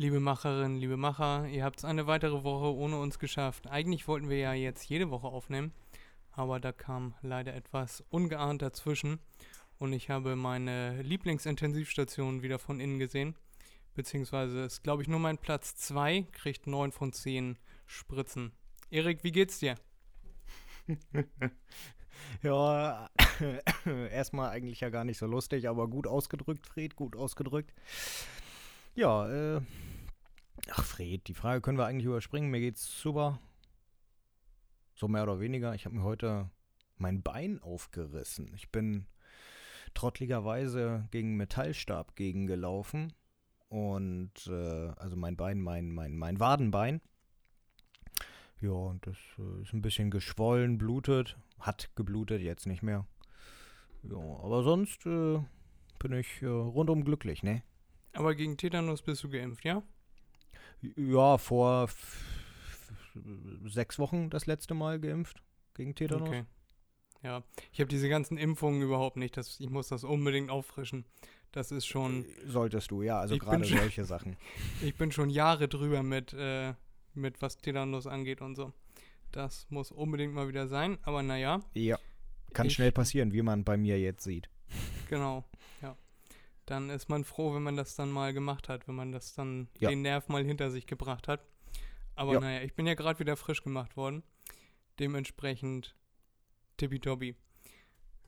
[0.00, 3.66] Liebe Macherinnen, liebe Macher, ihr habt es eine weitere Woche ohne uns geschafft.
[3.66, 5.74] Eigentlich wollten wir ja jetzt jede Woche aufnehmen,
[6.32, 9.18] aber da kam leider etwas ungeahnt dazwischen
[9.78, 13.36] und ich habe meine Lieblingsintensivstation wieder von innen gesehen.
[13.94, 18.52] Beziehungsweise ist, glaube ich, nur mein Platz 2, kriegt 9 von 10 Spritzen.
[18.88, 19.74] Erik, wie geht's dir?
[22.42, 23.10] ja,
[24.10, 27.74] erstmal eigentlich ja gar nicht so lustig, aber gut ausgedrückt, Fred, gut ausgedrückt.
[28.94, 29.60] Ja, äh,
[30.70, 32.50] ach Fred, die Frage können wir eigentlich überspringen.
[32.50, 33.38] Mir geht's super.
[34.94, 35.74] So mehr oder weniger.
[35.74, 36.50] Ich habe mir heute
[36.96, 38.52] mein Bein aufgerissen.
[38.54, 39.06] Ich bin
[39.94, 43.12] trottligerweise gegen Metallstab gegengelaufen.
[43.68, 47.00] Und äh, also mein Bein, mein, mein, mein Wadenbein.
[48.60, 51.38] Ja, und das äh, ist ein bisschen geschwollen, blutet.
[51.60, 53.06] Hat geblutet, jetzt nicht mehr.
[54.02, 55.38] Ja, aber sonst äh,
[55.98, 57.62] bin ich äh, rundum glücklich, ne?
[58.12, 59.82] Aber gegen Tetanus bist du geimpft, ja?
[60.96, 61.88] Ja, vor
[63.66, 65.42] sechs Wochen das letzte Mal geimpft
[65.74, 66.28] gegen Tetanus.
[66.28, 66.44] Okay.
[67.22, 69.36] Ja, ich habe diese ganzen Impfungen überhaupt nicht.
[69.36, 71.04] Das, ich muss das unbedingt auffrischen.
[71.52, 72.24] Das ist schon.
[72.46, 74.36] Solltest du, ja, also gerade solche Sachen.
[74.82, 76.74] Ich bin schon Jahre drüber mit, äh,
[77.14, 78.72] mit was Tetanus angeht und so.
[79.32, 81.60] Das muss unbedingt mal wieder sein, aber naja.
[81.74, 81.98] Ja,
[82.52, 84.48] kann ich, schnell passieren, wie man bei mir jetzt sieht.
[85.08, 85.44] Genau.
[86.70, 89.66] Dann ist man froh, wenn man das dann mal gemacht hat, wenn man das dann
[89.80, 89.90] ja.
[89.90, 91.44] den Nerv mal hinter sich gebracht hat.
[92.14, 92.40] Aber ja.
[92.40, 94.22] naja, ich bin ja gerade wieder frisch gemacht worden.
[95.00, 95.96] Dementsprechend
[96.76, 97.34] tippitoppi.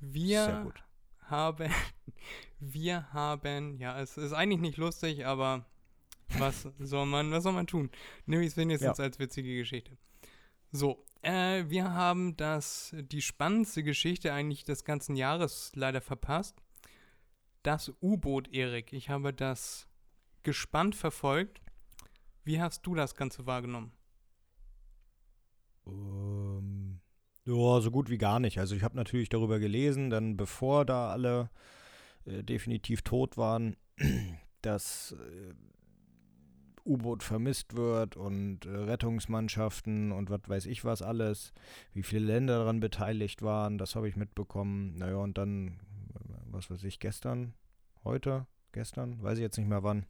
[0.01, 0.73] Wir
[1.21, 1.71] haben,
[2.59, 5.65] wir haben, ja, es ist eigentlich nicht lustig, aber
[6.39, 7.91] was soll man, was soll man tun?
[8.27, 9.05] Nehme ich es wenigstens ja.
[9.05, 9.97] als witzige Geschichte.
[10.73, 16.61] So, äh, wir haben das, die spannendste Geschichte eigentlich des ganzen Jahres leider verpasst.
[17.63, 18.93] Das U-Boot, Erik.
[18.93, 19.87] Ich habe das
[20.43, 21.61] gespannt verfolgt.
[22.45, 23.93] Wie hast du das Ganze wahrgenommen?
[25.87, 27.01] Ähm,
[27.45, 28.59] ja, so gut wie gar nicht.
[28.59, 31.51] Also ich habe natürlich darüber gelesen, dann bevor da alle
[32.25, 33.77] äh, definitiv tot waren,
[34.63, 35.55] dass äh,
[36.85, 41.53] U-Boot vermisst wird und äh, Rettungsmannschaften und was weiß ich was alles,
[41.93, 44.97] wie viele Länder daran beteiligt waren, das habe ich mitbekommen.
[44.97, 45.79] Naja, und dann,
[46.53, 47.55] was weiß ich, gestern,
[48.05, 50.07] heute, gestern, weiß ich jetzt nicht mehr wann,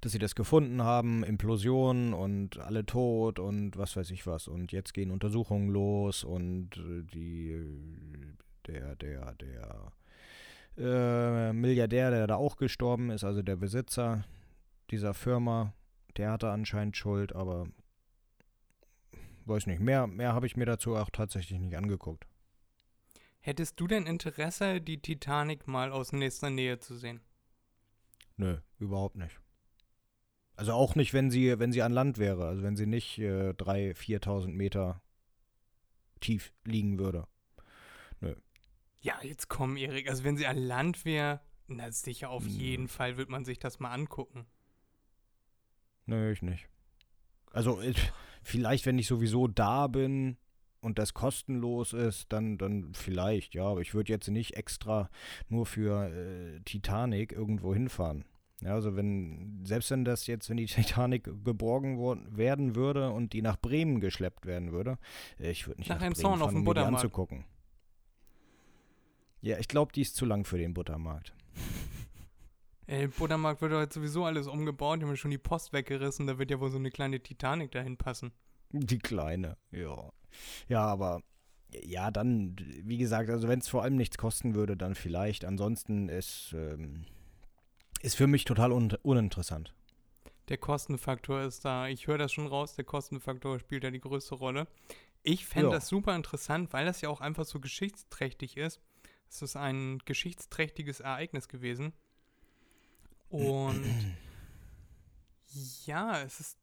[0.00, 4.48] dass sie das gefunden haben, Implosion und alle tot und was weiß ich was.
[4.48, 8.34] Und jetzt gehen Untersuchungen los und äh, die,
[8.66, 9.92] der, der, der
[10.76, 14.24] äh, Milliardär, der da auch gestorben ist, also der Besitzer
[14.90, 15.72] dieser Firma,
[16.16, 17.66] der hatte anscheinend Schuld, aber
[19.46, 22.26] weiß nicht, mehr, mehr habe ich mir dazu auch tatsächlich nicht angeguckt.
[23.46, 27.20] Hättest du denn Interesse, die Titanic mal aus nächster Nähe zu sehen?
[28.38, 29.38] Nö, überhaupt nicht.
[30.56, 33.50] Also auch nicht, wenn sie, wenn sie an Land wäre, also wenn sie nicht äh,
[33.50, 35.02] 3.000, 4.000 Meter
[36.20, 37.28] tief liegen würde.
[38.20, 38.34] Nö.
[39.02, 40.08] Ja, jetzt komm, Erik.
[40.08, 43.78] Also wenn sie an Land wäre, na sicher, auf jeden Fall wird man sich das
[43.78, 44.46] mal angucken.
[46.06, 46.66] Nö, ich nicht.
[47.50, 48.10] Also ich,
[48.42, 50.38] vielleicht, wenn ich sowieso da bin
[50.84, 53.64] und das kostenlos ist, dann, dann vielleicht, ja.
[53.64, 55.10] Aber ich würde jetzt nicht extra
[55.48, 58.24] nur für äh, Titanic irgendwo hinfahren.
[58.60, 61.98] Ja, also wenn, selbst wenn das jetzt, wenn die Titanic geborgen
[62.36, 64.98] werden würde und die nach Bremen geschleppt werden würde,
[65.38, 67.44] äh, ich würde nicht nach, nach Bremen fahren, um mir die anzugucken.
[69.40, 71.34] Ja, ich glaube, die ist zu lang für den Buttermarkt.
[72.86, 76.50] Ey, Buttermarkt wird heute sowieso alles umgebaut, die haben schon die Post weggerissen, da wird
[76.50, 78.32] ja wohl so eine kleine Titanic dahin passen.
[78.76, 80.10] Die kleine, ja.
[80.68, 81.22] Ja, aber
[81.84, 85.44] ja, dann, wie gesagt, also wenn es vor allem nichts kosten würde, dann vielleicht.
[85.44, 87.04] Ansonsten ist, ähm,
[88.02, 89.74] ist für mich total un uninteressant.
[90.48, 91.88] Der Kostenfaktor ist da.
[91.88, 94.66] Ich höre das schon raus, der Kostenfaktor spielt da die größte Rolle.
[95.22, 95.74] Ich fände ja.
[95.74, 98.80] das super interessant, weil das ja auch einfach so geschichtsträchtig ist.
[99.30, 101.92] Es ist ein geschichtsträchtiges Ereignis gewesen.
[103.30, 103.84] Und
[105.86, 106.58] ja, es ist.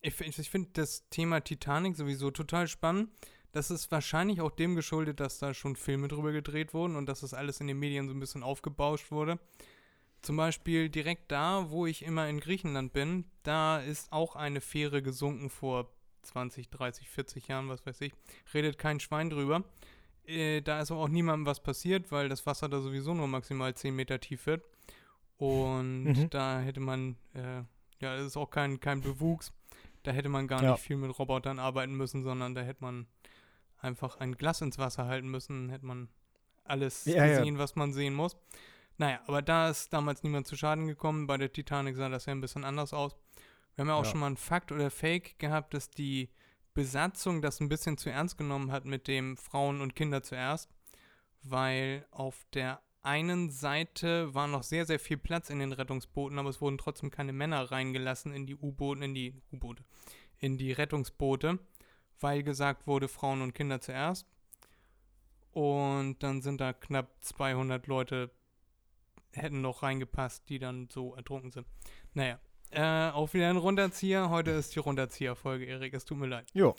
[0.00, 3.10] Ich, ich finde das Thema Titanic sowieso total spannend.
[3.52, 7.20] Das ist wahrscheinlich auch dem geschuldet, dass da schon Filme drüber gedreht wurden und dass
[7.20, 9.38] das alles in den Medien so ein bisschen aufgebauscht wurde.
[10.20, 15.02] Zum Beispiel direkt da, wo ich immer in Griechenland bin, da ist auch eine Fähre
[15.02, 15.90] gesunken vor
[16.22, 18.12] 20, 30, 40 Jahren, was weiß ich.
[18.52, 19.64] Redet kein Schwein drüber.
[20.26, 23.94] Äh, da ist auch niemandem was passiert, weil das Wasser da sowieso nur maximal 10
[23.94, 24.62] Meter tief wird.
[25.38, 26.30] Und mhm.
[26.30, 27.62] da hätte man, äh,
[28.00, 29.52] ja, das ist auch kein, kein Bewuchs.
[30.08, 30.70] Da hätte man gar ja.
[30.70, 33.06] nicht viel mit Robotern arbeiten müssen, sondern da hätte man
[33.76, 36.08] einfach ein Glas ins Wasser halten müssen, hätte man
[36.64, 37.60] alles ja, gesehen, ja.
[37.60, 38.34] was man sehen muss.
[38.96, 41.26] Naja, aber da ist damals niemand zu Schaden gekommen.
[41.26, 43.18] Bei der Titanic sah das ja ein bisschen anders aus.
[43.74, 46.30] Wir haben ja auch schon mal einen Fakt oder Fake gehabt, dass die
[46.72, 50.70] Besatzung das ein bisschen zu ernst genommen hat mit dem Frauen und Kinder zuerst,
[51.42, 56.50] weil auf der einen Seite war noch sehr, sehr viel Platz in den Rettungsbooten, aber
[56.50, 59.84] es wurden trotzdem keine Männer reingelassen in die U-Boote, in die U-Boote,
[60.38, 61.58] in die Rettungsboote,
[62.20, 64.26] weil gesagt wurde, Frauen und Kinder zuerst.
[65.52, 68.30] Und dann sind da knapp 200 Leute,
[69.32, 71.66] hätten noch reingepasst, die dann so ertrunken sind.
[72.14, 72.38] Naja,
[72.70, 74.28] äh, auch wieder ein Runterzieher.
[74.30, 75.94] Heute ist die Runterzieher-Folge, Erik.
[75.94, 76.48] Es tut mir leid.
[76.52, 76.74] Jo.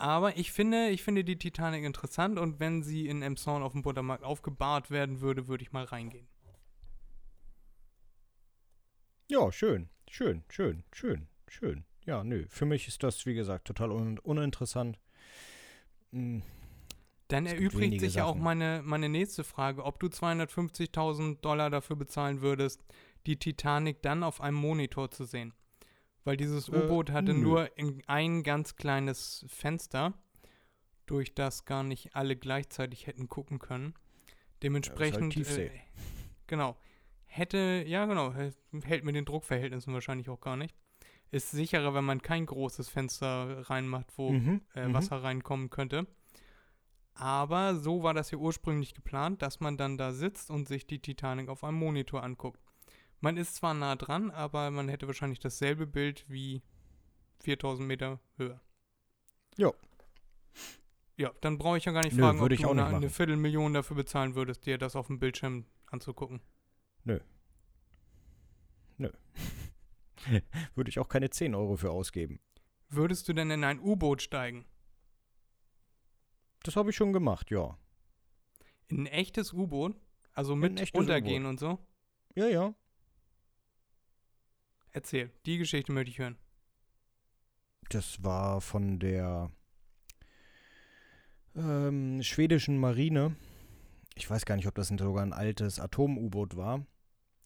[0.00, 3.82] Aber ich finde, ich finde die Titanic interessant und wenn sie in Emson auf dem
[3.82, 6.26] Buttermarkt aufgebahrt werden würde, würde ich mal reingehen.
[9.28, 11.84] Ja, schön, schön, schön, schön, schön.
[12.06, 12.46] Ja, nö.
[12.48, 14.98] Für mich ist das, wie gesagt, total un uninteressant.
[16.12, 16.42] Hm.
[17.28, 22.40] Dann erübrigt sich ja auch meine, meine nächste Frage, ob du 250.000 Dollar dafür bezahlen
[22.40, 22.82] würdest,
[23.26, 25.52] die Titanic dann auf einem Monitor zu sehen.
[26.24, 27.40] Weil dieses äh, U-Boot hatte nö.
[27.40, 27.70] nur
[28.06, 30.14] ein ganz kleines Fenster,
[31.06, 33.94] durch das gar nicht alle gleichzeitig hätten gucken können.
[34.62, 35.34] Dementsprechend.
[35.34, 35.70] Ja, halt äh,
[36.46, 36.76] genau.
[37.26, 40.74] Hätte, ja genau, hält mit den Druckverhältnissen wahrscheinlich auch gar nicht.
[41.30, 44.94] Ist sicherer, wenn man kein großes Fenster reinmacht, wo mhm, äh, mhm.
[44.94, 46.06] Wasser reinkommen könnte.
[47.14, 51.00] Aber so war das ja ursprünglich geplant, dass man dann da sitzt und sich die
[51.00, 52.60] Titanic auf einem Monitor anguckt.
[53.20, 56.62] Man ist zwar nah dran, aber man hätte wahrscheinlich dasselbe Bild wie
[57.40, 58.60] 4000 Meter höher.
[59.56, 59.72] Ja.
[61.16, 63.96] Ja, dann brauche ich ja gar nicht Nö, fragen, ob du eine, eine Viertelmillion dafür
[63.96, 66.40] bezahlen würdest, dir das auf dem Bildschirm anzugucken.
[67.04, 67.20] Nö.
[68.96, 69.10] Nö.
[70.74, 72.40] Würde ich auch keine 10 Euro für ausgeben.
[72.88, 74.64] Würdest du denn in ein U-Boot steigen?
[76.62, 77.78] Das habe ich schon gemacht, ja.
[78.88, 79.96] In ein echtes U-Boot?
[80.32, 81.78] Also mit Untergehen und so?
[82.34, 82.74] Ja, ja.
[84.92, 86.36] Erzähl, die Geschichte möchte ich hören.
[87.90, 89.50] Das war von der
[91.56, 93.36] ähm, schwedischen Marine.
[94.16, 96.84] Ich weiß gar nicht, ob das sogar ein altes Atom-U-Boot war.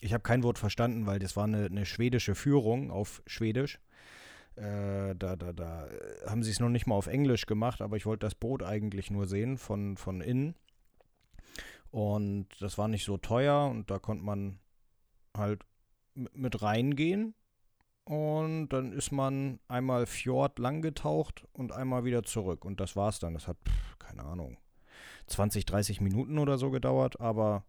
[0.01, 3.79] Ich habe kein Wort verstanden, weil das war eine, eine schwedische Führung auf Schwedisch.
[4.57, 5.89] Äh, da, da, da
[6.27, 9.11] haben sie es noch nicht mal auf Englisch gemacht, aber ich wollte das Boot eigentlich
[9.11, 10.55] nur sehen von, von innen.
[11.91, 14.59] Und das war nicht so teuer und da konnte man
[15.37, 15.65] halt
[16.15, 17.35] mit reingehen
[18.05, 22.65] und dann ist man einmal Fjord lang getaucht und einmal wieder zurück.
[22.65, 23.35] Und das war's dann.
[23.35, 23.57] Das hat,
[23.99, 24.59] keine Ahnung,
[25.27, 27.21] 20, 30 Minuten oder so gedauert.
[27.21, 27.65] Aber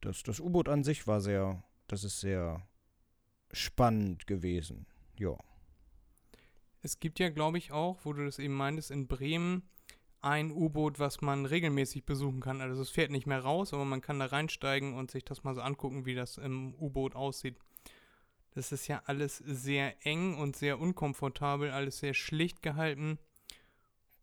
[0.00, 2.66] das, das U-Boot an sich war sehr, das ist sehr
[3.52, 4.86] spannend gewesen.
[5.18, 5.36] Ja.
[6.80, 9.68] Es gibt ja, glaube ich, auch, wo du das eben meintest, in Bremen
[10.22, 12.62] ein U-Boot, was man regelmäßig besuchen kann.
[12.62, 15.54] Also es fährt nicht mehr raus, aber man kann da reinsteigen und sich das mal
[15.54, 17.58] so angucken, wie das im U-Boot aussieht.
[18.54, 23.18] Das ist ja alles sehr eng und sehr unkomfortabel, alles sehr schlicht gehalten.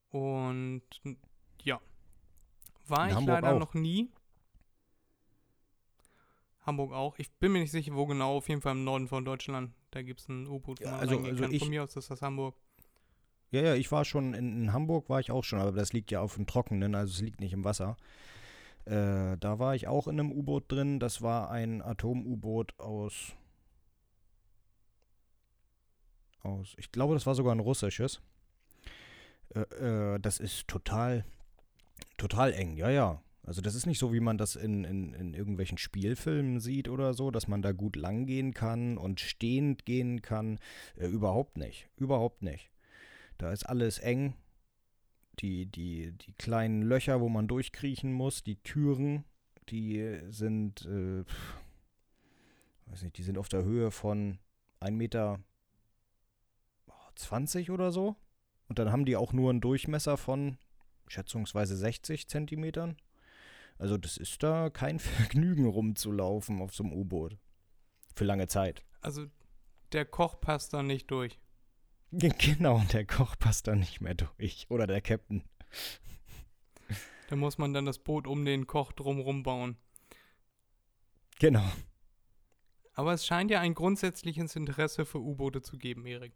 [0.10, 0.84] Und
[1.64, 1.82] ja,
[2.88, 3.60] war In ich Hamburg leider auch.
[3.60, 4.10] noch nie.
[6.66, 7.18] Hamburg auch.
[7.18, 8.38] Ich bin mir nicht sicher, wo genau.
[8.38, 9.74] Auf jeden Fall im Norden von Deutschland.
[9.90, 12.56] Da gibt es ein U-Boot, ja, also, also ich, Von mir aus ist das Hamburg.
[13.50, 16.12] Ja, ja, ich war schon in, in, Hamburg, war ich auch schon, aber das liegt
[16.12, 17.98] ja auf dem Trockenen, also es liegt nicht im Wasser.
[18.86, 21.00] Äh, da war ich auch in einem U-Boot drin.
[21.00, 23.34] Das war ein Atom-U-Boot aus
[26.44, 26.76] aus.
[26.78, 28.22] Ich glaube, das war sogar ein russisches.
[29.54, 29.62] Äh,
[30.16, 31.26] äh, das ist total,
[32.18, 33.22] total eng, ja, ja.
[33.44, 37.14] Also das ist nicht so, wie man das in, in, in irgendwelchen Spielfilmen sieht oder
[37.14, 40.60] so, dass man da gut lang gehen kann und stehend gehen kann.
[40.96, 41.90] Äh, überhaupt nicht.
[41.98, 42.70] Überhaupt nicht.
[43.38, 44.36] Da ist alles eng.
[45.40, 49.24] Die, die, die kleinen Löcher, wo man durchkriechen muss, die Türen,
[49.70, 51.24] die sind, äh,
[52.86, 54.38] weiß nicht, die sind auf der Höhe von
[54.82, 55.40] 1,50 Meter
[57.16, 58.16] 20 oder so.
[58.68, 60.58] Und dann haben die auch nur einen Durchmesser von
[61.08, 62.98] schätzungsweise 60 Zentimetern.
[63.78, 67.38] Also das ist da kein Vergnügen rumzulaufen auf so einem U-Boot.
[68.16, 68.84] Für lange Zeit.
[69.02, 69.26] Also
[69.92, 71.40] der Koch passt da nicht durch.
[72.12, 74.66] Genau, der Koch passt da nicht mehr durch.
[74.70, 75.44] Oder der Captain.
[77.30, 79.78] Da muss man dann das Boot um den Koch drumherum bauen.
[81.40, 81.64] Genau.
[82.94, 86.34] Aber es scheint ja ein grundsätzliches Interesse für U-Boote zu geben, Erik.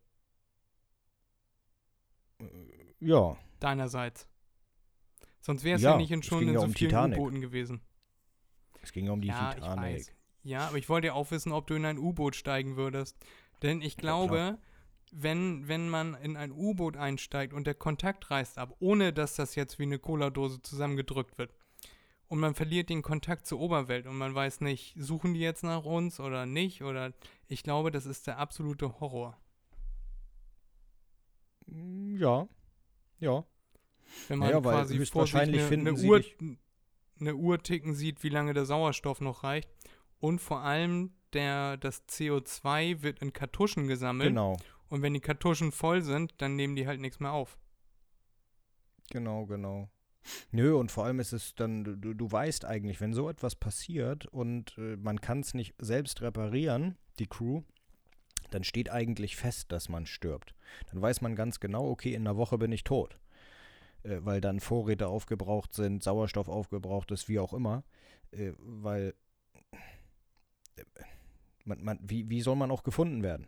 [3.00, 3.38] Ja.
[3.60, 4.28] Deinerseits.
[5.42, 7.82] Sonst wäre es ja, ja, nicht in schon in so um vielen U-Booten gewesen.
[8.82, 10.16] Es ging ja um die ja, Titanic.
[10.44, 13.18] Ja, aber ich wollte ja auch wissen, ob du in ein U-Boot steigen würdest.
[13.62, 14.58] Denn ich glaube, ja,
[15.12, 19.56] wenn, wenn man in ein U-Boot einsteigt und der Kontakt reißt ab, ohne dass das
[19.56, 21.54] jetzt wie eine Cola-Dose zusammengedrückt wird,
[22.28, 25.86] und man verliert den Kontakt zur Oberwelt und man weiß nicht, suchen die jetzt nach
[25.86, 27.14] uns oder nicht oder
[27.48, 29.38] ich glaube, das ist der absolute Horror.
[31.68, 32.48] Mm, ja,
[33.20, 33.46] ja.
[34.28, 36.24] Wenn man naja, quasi vor sich eine, eine, Uhr,
[37.20, 39.70] eine Uhr ticken sieht, wie lange der Sauerstoff noch reicht
[40.20, 44.30] und vor allem der, das CO2 wird in Kartuschen gesammelt.
[44.30, 44.58] Genau.
[44.88, 47.58] Und wenn die Kartuschen voll sind, dann nehmen die halt nichts mehr auf.
[49.10, 49.90] Genau, genau.
[50.52, 54.26] Nö, und vor allem ist es dann, du, du weißt eigentlich, wenn so etwas passiert
[54.28, 57.62] und äh, man kann es nicht selbst reparieren, die Crew,
[58.52, 60.54] dann steht eigentlich fest, dass man stirbt.
[60.92, 63.20] Dann weiß man ganz genau, okay, in einer Woche bin ich tot.
[64.04, 67.84] Äh, weil dann Vorräte aufgebraucht sind, Sauerstoff aufgebraucht ist, wie auch immer.
[68.32, 69.16] Äh, weil
[70.76, 70.84] äh,
[71.64, 73.48] man, man, wie, wie soll man auch gefunden werden?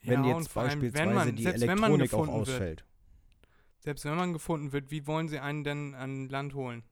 [0.00, 2.80] Wenn ja, jetzt beispielsweise man, die Elektronik auch ausfällt.
[2.80, 2.88] Wird,
[3.78, 6.82] selbst wenn man gefunden wird, wie wollen sie einen denn an Land holen?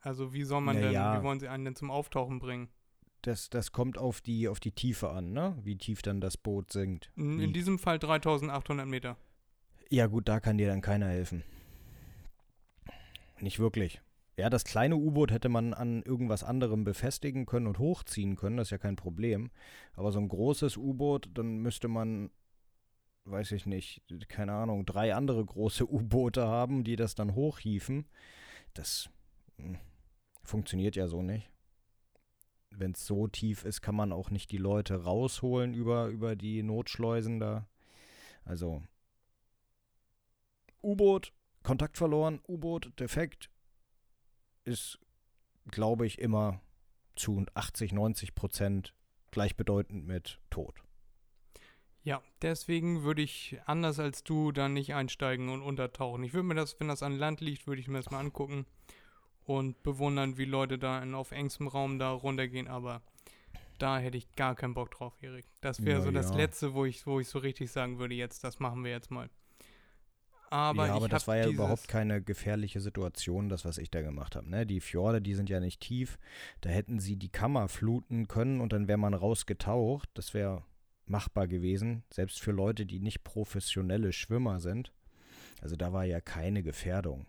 [0.00, 2.68] Also wie soll man naja, denn, wie wollen sie einen denn zum Auftauchen bringen?
[3.26, 5.56] Das, das kommt auf die, auf die Tiefe an, ne?
[5.62, 7.10] Wie tief dann das Boot sinkt.
[7.16, 9.16] In, in diesem Fall 3800 Meter.
[9.90, 11.42] Ja gut, da kann dir dann keiner helfen.
[13.40, 14.00] Nicht wirklich.
[14.36, 18.68] Ja, das kleine U-Boot hätte man an irgendwas anderem befestigen können und hochziehen können, das
[18.68, 19.50] ist ja kein Problem.
[19.94, 22.30] Aber so ein großes U-Boot, dann müsste man
[23.24, 28.06] weiß ich nicht, keine Ahnung, drei andere große U-Boote haben, die das dann hochhieven.
[28.74, 29.08] Das
[29.56, 29.78] hm,
[30.42, 31.50] funktioniert ja so nicht.
[32.76, 36.62] Wenn es so tief ist, kann man auch nicht die Leute rausholen über, über die
[36.62, 37.68] Notschleusen da.
[38.44, 38.82] Also
[40.82, 43.50] U-Boot, Kontakt verloren, U-Boot, defekt,
[44.64, 44.98] ist,
[45.70, 46.60] glaube ich, immer
[47.16, 48.94] zu 80, 90 Prozent
[49.30, 50.82] gleichbedeutend mit Tod.
[52.02, 56.22] Ja, deswegen würde ich anders als du dann nicht einsteigen und untertauchen.
[56.22, 58.66] Ich würde mir das, wenn das an Land liegt, würde ich mir das mal angucken
[59.46, 63.02] und bewundern, wie Leute da in, auf engstem Raum da runtergehen, aber
[63.78, 65.46] da hätte ich gar keinen Bock drauf, Erik.
[65.60, 66.36] Das wäre ja, so das ja.
[66.36, 69.28] Letzte, wo ich, wo ich so richtig sagen würde, jetzt, das machen wir jetzt mal.
[70.50, 74.36] Aber, ja, aber das war ja überhaupt keine gefährliche Situation, das, was ich da gemacht
[74.36, 74.48] habe.
[74.48, 74.64] Ne?
[74.66, 76.16] Die Fjorde, die sind ja nicht tief.
[76.60, 80.08] Da hätten sie die Kammer fluten können und dann wäre man rausgetaucht.
[80.14, 80.62] Das wäre
[81.06, 84.92] machbar gewesen, selbst für Leute, die nicht professionelle Schwimmer sind.
[85.60, 87.26] Also da war ja keine Gefährdung.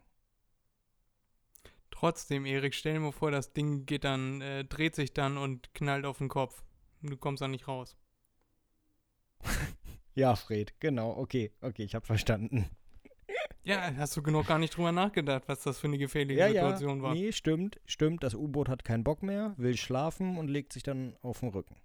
[1.95, 5.73] Trotzdem, Erik, stell dir mal vor, das Ding geht dann, äh, dreht sich dann und
[5.73, 6.61] knallt auf den Kopf.
[7.01, 7.95] Du kommst dann nicht raus.
[10.13, 12.69] ja, Fred, genau, okay, okay, ich habe verstanden.
[13.63, 16.97] Ja, hast du genug gar nicht drüber nachgedacht, was das für eine gefährliche ja, Situation
[16.97, 17.03] ja.
[17.03, 17.13] war.
[17.15, 18.23] Nee, stimmt, stimmt.
[18.23, 21.75] Das U-Boot hat keinen Bock mehr, will schlafen und legt sich dann auf den Rücken.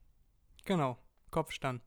[0.66, 0.98] Genau.
[1.30, 1.82] Kopfstand.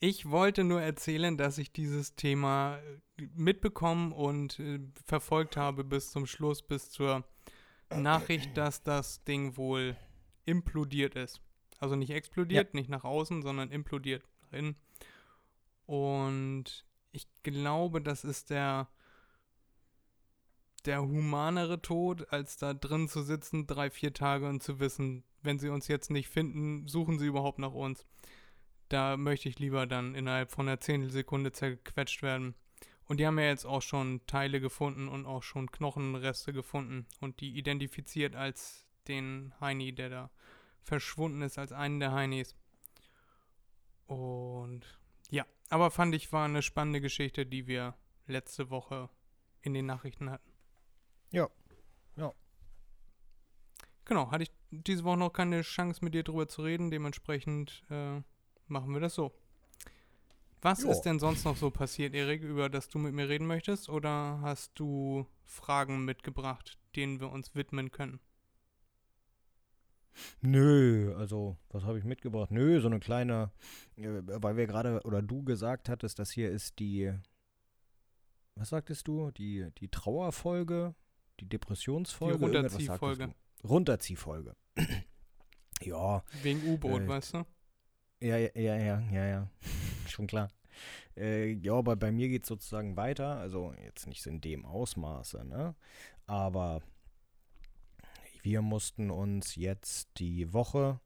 [0.00, 6.12] Ich wollte nur erzählen, dass ich dieses Thema äh, mitbekommen und äh, verfolgt habe bis
[6.12, 7.24] zum Schluss, bis zur
[7.90, 9.96] Nachricht, dass das Ding wohl
[10.44, 11.40] implodiert ist.
[11.80, 12.78] Also nicht explodiert, ja.
[12.80, 14.76] nicht nach außen, sondern implodiert nach innen.
[15.86, 18.88] Und ich glaube, das ist der,
[20.84, 25.58] der humanere Tod, als da drin zu sitzen, drei, vier Tage und zu wissen, wenn
[25.58, 28.06] sie uns jetzt nicht finden, suchen sie überhaupt nach uns
[28.88, 32.54] da möchte ich lieber dann innerhalb von einer Zehntelsekunde zerquetscht werden.
[33.04, 37.40] Und die haben ja jetzt auch schon Teile gefunden und auch schon Knochenreste gefunden und
[37.40, 40.30] die identifiziert als den Heini, der da
[40.82, 42.54] verschwunden ist, als einen der Heinis.
[44.06, 44.98] Und
[45.30, 47.94] ja, aber fand ich, war eine spannende Geschichte, die wir
[48.26, 49.08] letzte Woche
[49.62, 50.50] in den Nachrichten hatten.
[51.30, 51.48] Ja,
[52.16, 52.32] ja.
[54.04, 58.22] Genau, hatte ich diese Woche noch keine Chance mit dir drüber zu reden, dementsprechend äh,
[58.70, 59.32] machen wir das so.
[60.60, 60.90] Was jo.
[60.90, 63.88] ist denn sonst noch so passiert, Erik, über das du mit mir reden möchtest?
[63.88, 68.20] Oder hast du Fragen mitgebracht, denen wir uns widmen können?
[70.40, 72.50] Nö, also was habe ich mitgebracht?
[72.50, 73.52] Nö, so eine kleine,
[73.96, 77.12] äh, weil wir gerade oder du gesagt hattest, das hier ist die,
[78.56, 79.30] was sagtest du?
[79.30, 80.96] Die, die Trauerfolge,
[81.38, 83.34] die Depressionsfolge, die Runterziehfolge.
[83.62, 84.56] Runterziehfolge.
[85.82, 86.24] ja.
[86.42, 87.46] Wegen U-Boot, äh, weißt du?
[88.20, 89.48] Ja, ja, ja, ja, ja, ja.
[90.08, 90.50] Schon klar.
[91.16, 93.36] Äh, ja, aber bei mir geht es sozusagen weiter.
[93.36, 95.74] Also jetzt nicht in dem Ausmaße, ne?
[96.26, 96.82] Aber
[98.42, 101.00] wir mussten uns jetzt die Woche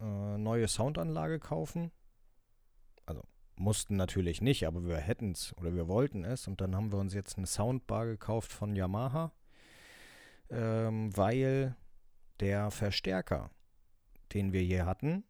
[0.00, 1.90] äh, neue Soundanlage kaufen.
[3.04, 3.22] Also
[3.56, 6.48] mussten natürlich nicht, aber wir hätten es oder wir wollten es.
[6.48, 9.32] Und dann haben wir uns jetzt eine Soundbar gekauft von Yamaha,
[10.48, 11.76] ähm, weil
[12.40, 13.50] der Verstärker,
[14.32, 15.24] den wir hier hatten,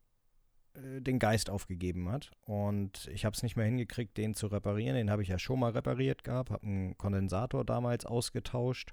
[0.76, 2.31] den Geist aufgegeben hat.
[2.43, 4.97] Und ich habe es nicht mehr hingekriegt, den zu reparieren.
[4.97, 8.93] Den habe ich ja schon mal repariert gehabt, habe einen Kondensator damals ausgetauscht.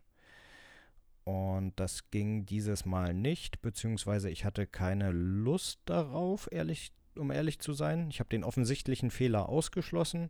[1.23, 7.59] Und das ging dieses Mal nicht, beziehungsweise ich hatte keine Lust darauf, ehrlich, um ehrlich
[7.59, 8.09] zu sein.
[8.09, 10.29] Ich habe den offensichtlichen Fehler ausgeschlossen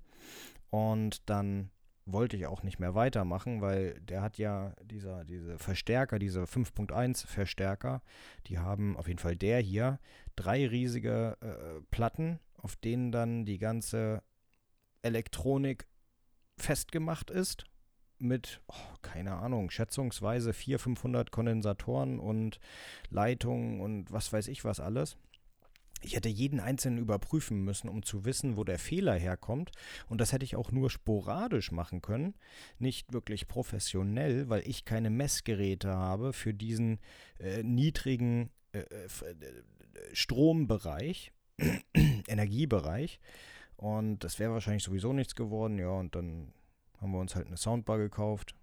[0.69, 1.69] und dann
[2.13, 7.27] wollte ich auch nicht mehr weitermachen, weil der hat ja dieser, diese Verstärker, diese 5.1
[7.27, 8.01] Verstärker,
[8.47, 9.99] die haben auf jeden Fall der hier
[10.35, 14.23] drei riesige äh, Platten, auf denen dann die ganze
[15.01, 15.87] Elektronik
[16.57, 17.65] festgemacht ist
[18.19, 22.59] mit, oh, keine Ahnung, schätzungsweise 400, 500 Kondensatoren und
[23.09, 25.17] Leitungen und was weiß ich was alles.
[26.03, 29.71] Ich hätte jeden einzelnen überprüfen müssen, um zu wissen, wo der Fehler herkommt.
[30.07, 32.33] Und das hätte ich auch nur sporadisch machen können,
[32.79, 36.99] nicht wirklich professionell, weil ich keine Messgeräte habe für diesen
[37.39, 39.07] äh, niedrigen äh, äh,
[40.13, 41.31] Strombereich,
[42.27, 43.19] Energiebereich.
[43.77, 45.77] Und das wäre wahrscheinlich sowieso nichts geworden.
[45.77, 46.53] Ja, und dann
[46.99, 48.55] haben wir uns halt eine Soundbar gekauft.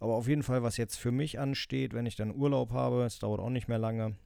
[0.00, 3.18] Aber auf jeden Fall, was jetzt für mich ansteht, wenn ich dann Urlaub habe, es
[3.18, 4.16] dauert auch nicht mehr lange,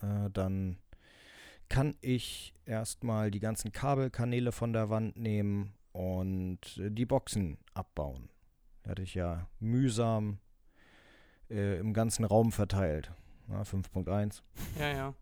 [0.00, 0.78] äh, dann
[1.74, 8.30] kann ich erstmal die ganzen Kabelkanäle von der Wand nehmen und die Boxen abbauen.
[8.84, 10.38] Die hatte ich ja mühsam
[11.50, 13.10] äh, im ganzen Raum verteilt.
[13.50, 14.42] 5.1.
[14.78, 15.14] Ja, ja.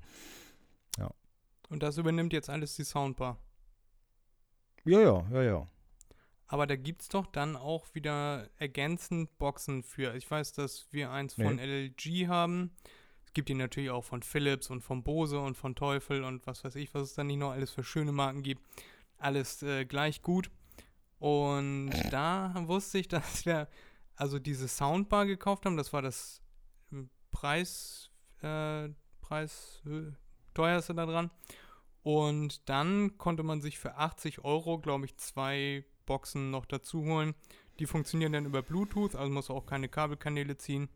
[0.99, 1.11] Ja.
[1.71, 3.38] Und das übernimmt jetzt alles die Soundbar.
[4.85, 5.66] Ja, ja, ja, ja.
[6.49, 10.14] Aber da gibt es doch dann auch wieder ergänzend Boxen für.
[10.16, 11.87] Ich weiß, dass wir eins von nee.
[11.87, 12.76] LG haben.
[13.34, 16.74] Gibt die natürlich auch von Philips und von Bose und von Teufel und was weiß
[16.76, 18.62] ich, was es dann nicht noch alles für schöne Marken gibt.
[19.18, 20.50] Alles äh, gleich gut.
[21.18, 23.68] Und da wusste ich, dass wir
[24.16, 25.76] also diese Soundbar gekauft haben.
[25.76, 26.42] Das war das
[26.92, 28.10] äh, Preis,
[28.42, 28.88] äh,
[29.20, 30.12] Preis äh,
[30.54, 31.30] teuerste da dran.
[32.02, 37.34] Und dann konnte man sich für 80 Euro, glaube ich, zwei Boxen noch dazu holen.
[37.78, 40.88] Die funktionieren dann über Bluetooth, also muss auch keine Kabelkanäle ziehen.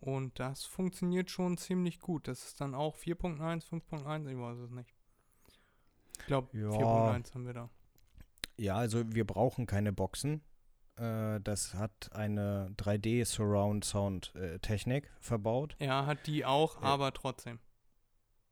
[0.00, 2.26] Und das funktioniert schon ziemlich gut.
[2.26, 4.94] Das ist dann auch 4.1, 5.1, ich weiß es nicht.
[6.18, 6.70] Ich glaube, ja.
[6.70, 7.70] 4.1 haben wir da.
[8.56, 10.42] Ja, also wir brauchen keine Boxen.
[10.96, 15.76] Äh, das hat eine 3D Surround Sound äh, Technik verbaut.
[15.80, 17.58] Ja, hat die auch, aber trotzdem.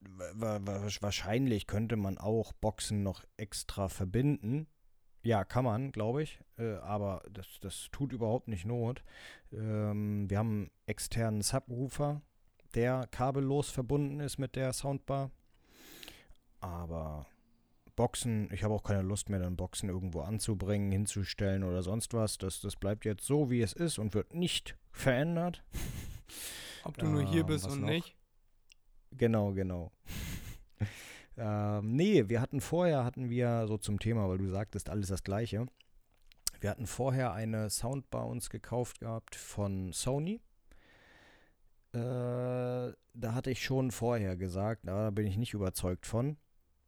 [0.01, 4.69] Wahrscheinlich könnte man auch Boxen noch extra verbinden.
[5.23, 6.41] Ja, kann man, glaube ich.
[6.59, 9.03] Äh, aber das, das tut überhaupt nicht Not.
[9.53, 12.23] Ähm, wir haben einen externen Subwoofer,
[12.75, 15.31] der kabellos verbunden ist mit der Soundbar.
[16.61, 17.27] Aber
[17.97, 22.39] Boxen, ich habe auch keine Lust mehr, dann Boxen irgendwo anzubringen, hinzustellen oder sonst was.
[22.39, 25.65] Das, das bleibt jetzt so, wie es ist und wird nicht verändert.
[26.85, 27.89] Ob du äh, nur hier bist und noch?
[27.89, 28.15] nicht?
[29.11, 29.91] Genau, genau.
[31.39, 35.23] Ähm, nee, wir hatten vorher, hatten wir so zum Thema, weil du sagtest, alles das
[35.23, 35.67] Gleiche.
[36.61, 40.41] Wir hatten vorher eine Soundbar uns gekauft gehabt von Sony.
[41.93, 46.37] Äh, da hatte ich schon vorher gesagt, da bin ich nicht überzeugt von.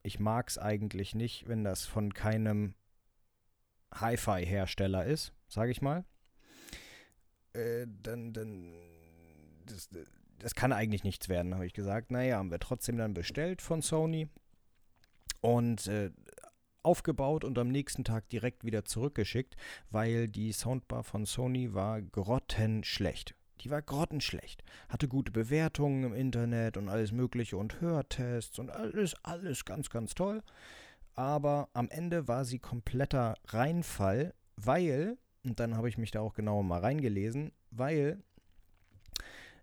[0.03, 2.75] Ich mag es eigentlich nicht, wenn das von keinem
[3.95, 6.05] Hi-Fi-Hersteller ist, sage ich mal.
[7.53, 8.75] Äh, dann, dann,
[9.67, 9.89] das,
[10.41, 12.11] das kann eigentlich nichts werden, habe ich gesagt.
[12.11, 14.29] Naja, haben wir trotzdem dann bestellt von Sony
[15.41, 16.11] und äh,
[16.83, 19.57] aufgebaut und am nächsten Tag direkt wieder zurückgeschickt,
[19.91, 23.35] weil die Soundbar von Sony war grottenschlecht.
[23.61, 24.65] Die war grottenschlecht.
[24.89, 30.15] Hatte gute Bewertungen im Internet und alles Mögliche und Hörtests und alles, alles ganz, ganz
[30.15, 30.43] toll.
[31.15, 36.33] Aber am Ende war sie kompletter Reinfall, weil, und dann habe ich mich da auch
[36.33, 38.23] genauer mal reingelesen, weil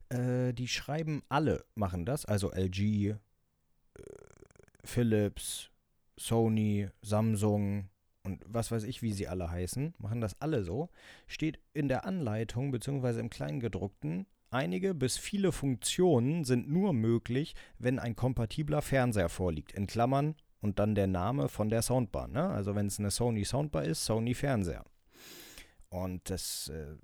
[0.10, 3.16] äh, die schreiben alle, machen das, also LG, äh,
[4.84, 5.70] Philips,
[6.18, 7.90] Sony, Samsung
[8.24, 10.90] und was weiß ich, wie sie alle heißen, machen das alle so,
[11.28, 13.20] steht in der Anleitung bzw.
[13.20, 19.72] im Kleingedruckten, einige bis viele Funktionen sind nur möglich, wenn ein kompatibler Fernseher vorliegt.
[19.72, 22.28] In Klammern und dann der Name von der Soundbar.
[22.28, 22.50] Ne?
[22.50, 24.84] Also wenn es eine Sony Soundbar ist, Sony Fernseher.
[25.90, 26.96] Und das äh,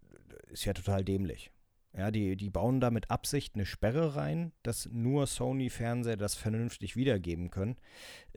[0.51, 1.52] ist ja total dämlich.
[1.95, 6.95] Ja, die, die bauen da mit Absicht eine Sperre rein, dass nur Sony-Fernseher das vernünftig
[6.95, 7.77] wiedergeben können.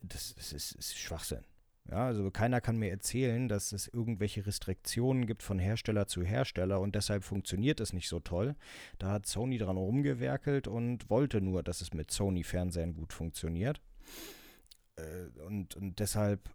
[0.03, 1.45] Das, das ist, ist Schwachsinn.
[1.89, 6.81] Ja, also keiner kann mir erzählen, dass es irgendwelche Restriktionen gibt von Hersteller zu Hersteller
[6.81, 8.57] und deshalb funktioniert es nicht so toll.
[8.99, 13.81] Da hat Sony dran rumgewerkelt und wollte nur, dass es mit Sony-Fernsehern gut funktioniert.
[14.97, 16.51] Äh, und, und deshalb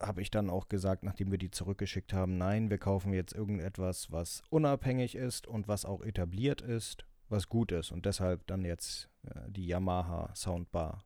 [0.00, 4.10] habe ich dann auch gesagt, nachdem wir die zurückgeschickt haben, nein, wir kaufen jetzt irgendetwas,
[4.10, 7.92] was unabhängig ist und was auch etabliert ist, was gut ist.
[7.92, 11.04] Und deshalb dann jetzt äh, die Yamaha Soundbar.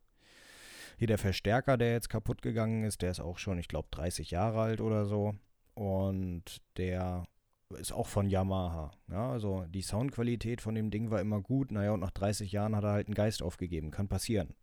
[0.96, 4.30] Hier der Verstärker, der jetzt kaputt gegangen ist, der ist auch schon, ich glaube, 30
[4.30, 5.34] Jahre alt oder so.
[5.74, 7.24] Und der
[7.76, 8.92] ist auch von Yamaha.
[9.10, 11.72] Ja, also die Soundqualität von dem Ding war immer gut.
[11.72, 13.90] Naja, und nach 30 Jahren hat er halt einen Geist aufgegeben.
[13.90, 14.54] Kann passieren.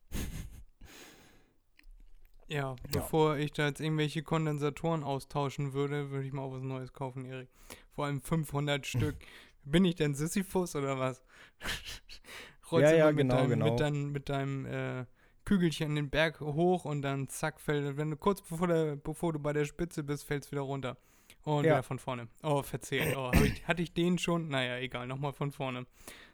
[2.51, 3.45] Ja, bevor ja.
[3.45, 7.47] ich da jetzt irgendwelche Kondensatoren austauschen würde, würde ich mal auch was Neues kaufen, Erik.
[7.95, 9.15] Vor allem 500 Stück.
[9.63, 11.23] Bin ich denn Sisyphus oder was?
[12.71, 13.65] ja, ja, genau, deinem, genau.
[13.69, 15.05] Mit, dein, mit deinem äh,
[15.45, 19.39] Kügelchen den Berg hoch und dann zack, fällt, wenn du kurz bevor, der, bevor du
[19.39, 20.97] bei der Spitze bist, fällst du wieder runter.
[21.43, 21.71] Und ja.
[21.71, 22.27] wieder von vorne.
[22.43, 23.15] Oh, verzählt.
[23.15, 24.49] Oh, ich, hatte ich den schon?
[24.49, 25.85] Naja, egal, nochmal von vorne.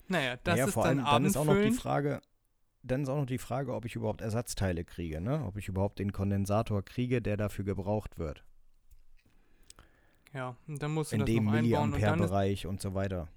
[0.07, 2.21] Naja, das naja, ist vor dann allem, dann ist auch noch die Frage,
[2.87, 5.43] dann ist auch noch die Frage, ob ich überhaupt Ersatzteile kriege, ne?
[5.45, 8.43] Ob ich überhaupt den Kondensator kriege, der dafür gebraucht wird.
[10.33, 11.89] Ja, und dann musst du In das dem noch einbauen.
[11.91, 13.29] Milliampere-Bereich und, und so weiter.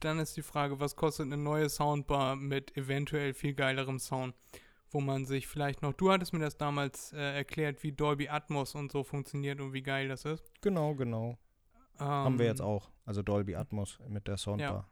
[0.00, 4.34] Dann ist die Frage, was kostet eine neue Soundbar mit eventuell viel geilerem Sound?
[4.90, 8.74] Wo man sich vielleicht noch, du hattest mir das damals äh, erklärt, wie Dolby Atmos
[8.74, 10.44] und so funktioniert und wie geil das ist.
[10.60, 11.38] Genau, genau.
[11.98, 12.90] Ähm, Haben wir jetzt auch.
[13.06, 14.90] Also Dolby Atmos mit der Soundbar.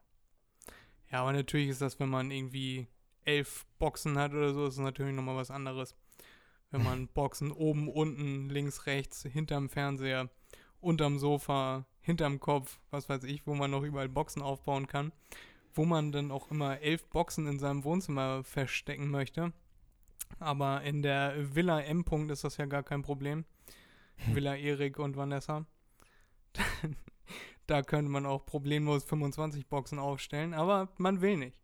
[0.67, 0.73] Ja.
[1.13, 2.87] ja, aber natürlich ist das, wenn man irgendwie
[3.24, 5.94] elf Boxen hat oder so, ist es natürlich nochmal was anderes.
[6.70, 10.28] Wenn man Boxen oben, unten, links, rechts, hinterm Fernseher,
[10.80, 15.12] unterm Sofa, hinterm Kopf, was weiß ich, wo man noch überall Boxen aufbauen kann,
[15.74, 19.52] wo man dann auch immer elf Boxen in seinem Wohnzimmer verstecken möchte.
[20.38, 22.04] Aber in der Villa M.
[22.04, 23.44] -Punkt ist das ja gar kein Problem.
[24.16, 24.37] Hm.
[24.37, 25.66] Villa Erik und Vanessa.
[27.66, 31.61] da könnte man auch problemlos 25 Boxen aufstellen, aber man will nicht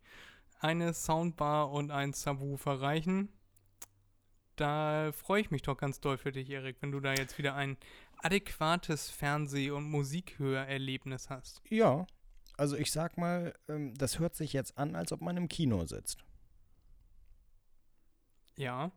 [0.59, 3.29] eine Soundbar und ein Subwoofer reichen.
[4.55, 7.55] Da freue ich mich doch ganz doll für dich, Erik, wenn du da jetzt wieder
[7.55, 7.77] ein
[8.17, 11.61] adäquates Fernseh- und Musikhörerlebnis hast.
[11.69, 12.07] Ja,
[12.57, 15.85] also ich sag mal, ähm, das hört sich jetzt an, als ob man im Kino
[15.85, 16.25] sitzt.
[18.55, 18.91] Ja,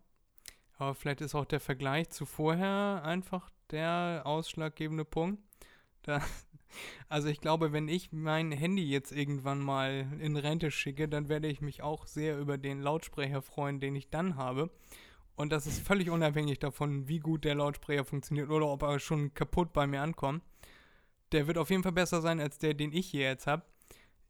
[0.78, 5.42] aber vielleicht ist auch der Vergleich zu vorher einfach der ausschlaggebende Punkt.
[6.02, 6.22] Da,
[7.08, 11.48] also ich glaube, wenn ich mein Handy jetzt irgendwann mal in Rente schicke, dann werde
[11.48, 14.70] ich mich auch sehr über den Lautsprecher freuen, den ich dann habe.
[15.36, 19.32] Und das ist völlig unabhängig davon, wie gut der Lautsprecher funktioniert oder ob er schon
[19.32, 20.42] kaputt bei mir ankommt.
[21.32, 23.64] Der wird auf jeden Fall besser sein als der, den ich hier jetzt habe.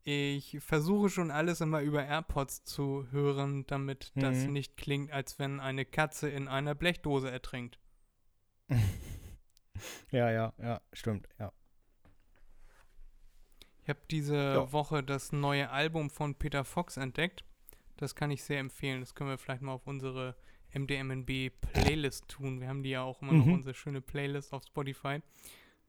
[0.02, 4.20] Ich versuche schon alles immer über AirPods zu hören, damit mhm.
[4.20, 7.78] das nicht klingt, als wenn eine Katze in einer Blechdose ertrinkt.
[10.10, 11.52] ja, ja, ja, stimmt, ja.
[13.82, 14.72] Ich habe diese ja.
[14.72, 17.44] Woche das neue Album von Peter Fox entdeckt.
[17.96, 19.00] Das kann ich sehr empfehlen.
[19.00, 20.36] Das können wir vielleicht mal auf unsere
[20.74, 22.60] MDMNB Playlist tun.
[22.60, 23.38] Wir haben die ja auch immer mhm.
[23.38, 25.20] noch unsere schöne Playlist auf Spotify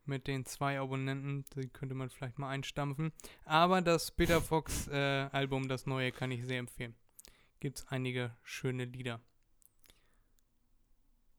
[0.06, 1.46] mit den zwei Abonnenten.
[1.56, 3.12] Die könnte man vielleicht mal einstampfen.
[3.46, 6.96] Aber das Peter Fox äh, Album, das neue, kann ich sehr empfehlen.
[7.60, 9.22] Gibt es einige schöne Lieder.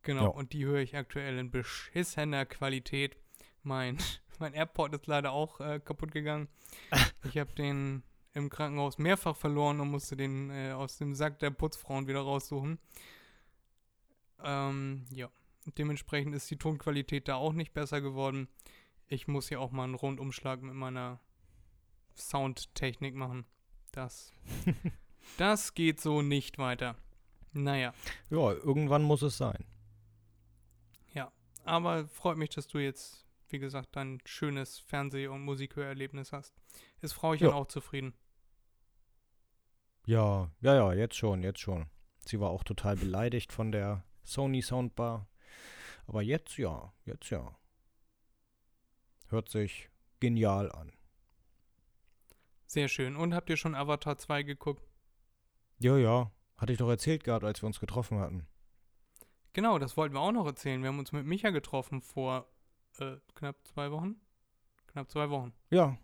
[0.03, 0.29] Genau, ja.
[0.29, 3.17] und die höre ich aktuell in beschissener Qualität.
[3.63, 3.99] Mein
[4.43, 6.49] mein AirPod ist leider auch äh, kaputt gegangen.
[7.25, 8.03] Ich habe den
[8.35, 12.79] im Krankenhaus mehrfach verloren und musste den äh, aus dem Sack der Putzfrauen wieder raussuchen.
[14.43, 15.31] Ähm, ja,
[15.79, 18.49] dementsprechend ist die Tonqualität da auch nicht besser geworden.
[19.07, 21.21] Ich muss hier auch mal einen Rundumschlag mit meiner
[22.17, 23.47] Soundtechnik machen.
[23.93, 24.33] Das,
[25.39, 26.97] das geht so nicht weiter.
[27.53, 27.95] Naja.
[28.31, 29.65] Ja, irgendwann muss es sein.
[31.15, 31.31] Ja,
[31.65, 33.22] aber freut mich, dass du jetzt
[33.53, 36.55] wie gesagt, ein schönes Fernseh- und Musikhörerlebnis hast.
[37.01, 37.53] Ist Frauchen ja.
[37.53, 38.15] auch zufrieden?
[40.07, 41.87] Ja, ja, ja, jetzt schon, jetzt schon.
[42.25, 45.29] Sie war auch total beleidigt von der Sony Soundbar.
[46.07, 47.57] Aber jetzt ja, jetzt ja.
[49.29, 49.89] Hört sich
[50.21, 50.93] genial an.
[52.67, 53.17] Sehr schön.
[53.17, 54.83] Und habt ihr schon Avatar 2 geguckt?
[55.79, 56.33] Ja, ja.
[56.57, 58.47] Hatte ich doch erzählt gehabt, als wir uns getroffen hatten.
[59.53, 60.81] Genau, das wollten wir auch noch erzählen.
[60.81, 62.49] Wir haben uns mit Micha getroffen vor
[63.01, 64.17] äh, knapp zwei Wochen.
[64.87, 65.53] Knapp zwei Wochen.
[65.71, 65.97] Ja.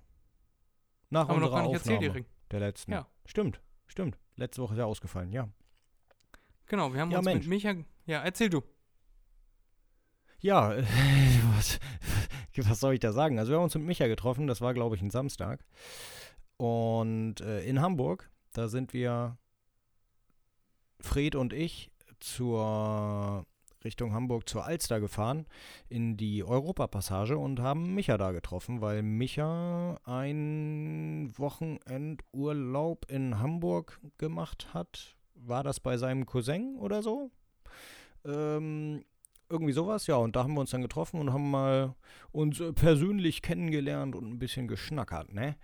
[1.11, 2.93] Nach Haben unserer noch gar nicht Aufnahme erzählt, der letzten.
[2.93, 3.07] Ja.
[3.25, 4.19] Stimmt, stimmt.
[4.37, 5.49] Letzte Woche ist ja ausgefallen, ja.
[6.67, 7.47] Genau, wir haben ja, uns Mensch.
[7.47, 7.75] mit Micha.
[8.07, 8.63] Ja, erzähl du.
[10.41, 10.77] Ja,
[11.57, 11.81] was,
[12.57, 13.39] was soll ich da sagen?
[13.39, 15.65] Also wir haben uns mit Micha getroffen, das war glaube ich ein Samstag.
[16.57, 19.39] Und äh, in Hamburg, da sind wir,
[21.01, 23.47] Fred und ich, zur
[23.85, 25.47] Richtung Hamburg zur Alster gefahren,
[25.89, 34.75] in die Europapassage und haben Micha da getroffen, weil Micha ein Wochenendurlaub in Hamburg gemacht
[34.75, 35.17] hat.
[35.35, 37.31] War das bei seinem Cousin oder so?
[38.25, 39.05] Ähm,
[39.49, 40.17] irgendwie sowas, ja.
[40.17, 41.95] Und da haben wir uns dann getroffen und haben mal
[42.33, 45.57] uns persönlich kennengelernt und ein bisschen geschnackert, ne?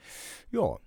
[0.50, 0.79] Ja,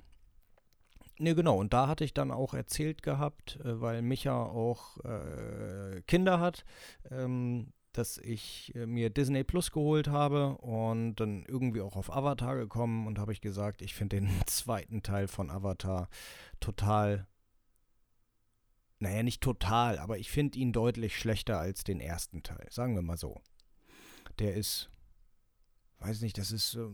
[1.20, 1.58] Ne, genau.
[1.58, 6.64] Und da hatte ich dann auch erzählt gehabt, äh, weil Micha auch äh, Kinder hat,
[7.10, 12.56] ähm, dass ich äh, mir Disney Plus geholt habe und dann irgendwie auch auf Avatar
[12.56, 16.08] gekommen und habe ich gesagt, ich finde den zweiten Teil von Avatar
[16.60, 17.28] total,
[19.00, 23.02] naja, nicht total, aber ich finde ihn deutlich schlechter als den ersten Teil, sagen wir
[23.02, 23.42] mal so.
[24.38, 24.92] Der ist,
[26.00, 26.90] weiß nicht, das ist äh,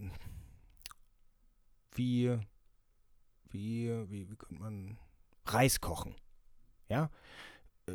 [1.91, 2.39] wie,
[3.53, 4.97] wie, wie, wie könnte man,
[5.45, 6.15] Reis kochen.
[6.89, 7.09] Ja,
[7.87, 7.93] äh,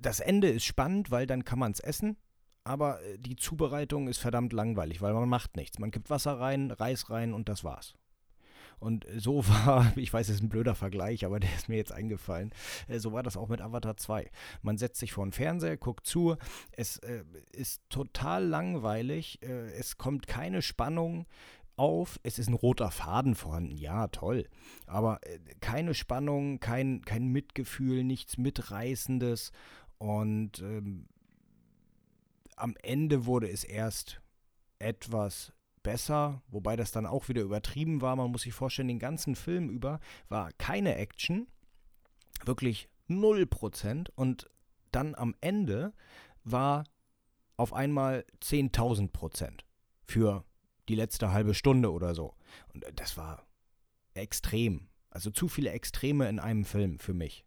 [0.00, 2.16] das Ende ist spannend, weil dann kann man es essen.
[2.64, 5.78] Aber äh, die Zubereitung ist verdammt langweilig, weil man macht nichts.
[5.78, 7.94] Man gibt Wasser rein, Reis rein und das war's.
[8.78, 11.92] Und so war, ich weiß, es ist ein blöder Vergleich, aber der ist mir jetzt
[11.92, 12.52] eingefallen.
[12.86, 14.30] Äh, so war das auch mit Avatar 2.
[14.62, 16.36] Man setzt sich vor den Fernseher, guckt zu.
[16.72, 19.42] Es äh, ist total langweilig.
[19.42, 21.26] Äh, es kommt keine Spannung
[21.78, 22.18] auf.
[22.22, 23.76] Es ist ein roter Faden vorhanden.
[23.76, 24.48] Ja, toll.
[24.86, 29.52] Aber äh, keine Spannung, kein, kein Mitgefühl, nichts Mitreißendes.
[29.98, 31.08] Und ähm,
[32.56, 34.20] am Ende wurde es erst
[34.78, 38.16] etwas besser, wobei das dann auch wieder übertrieben war.
[38.16, 41.46] Man muss sich vorstellen, den ganzen Film über war keine Action,
[42.44, 44.10] wirklich 0%.
[44.14, 44.50] Und
[44.92, 45.92] dann am Ende
[46.44, 46.84] war
[47.56, 49.64] auf einmal 10.000 Prozent
[50.04, 50.44] für
[50.88, 52.34] die letzte halbe Stunde oder so.
[52.72, 53.46] Und das war
[54.14, 54.88] extrem.
[55.10, 57.44] Also zu viele Extreme in einem Film für mich.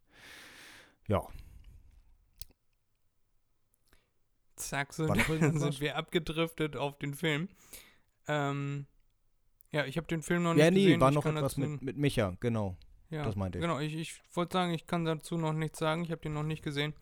[1.08, 1.28] Ja,
[4.62, 7.50] zack, sind, sind wir abgedriftet auf den Film.
[8.28, 8.86] Ähm,
[9.72, 11.02] ja, ich habe den Film noch nicht ja, nee, gesehen.
[11.02, 12.78] war ich noch etwas mit, mit Micha, genau.
[13.10, 13.62] Ja, das meinte ich.
[13.62, 16.04] Genau, ich, ich wollte sagen, ich kann dazu noch nichts sagen.
[16.04, 16.94] Ich habe den noch nicht gesehen.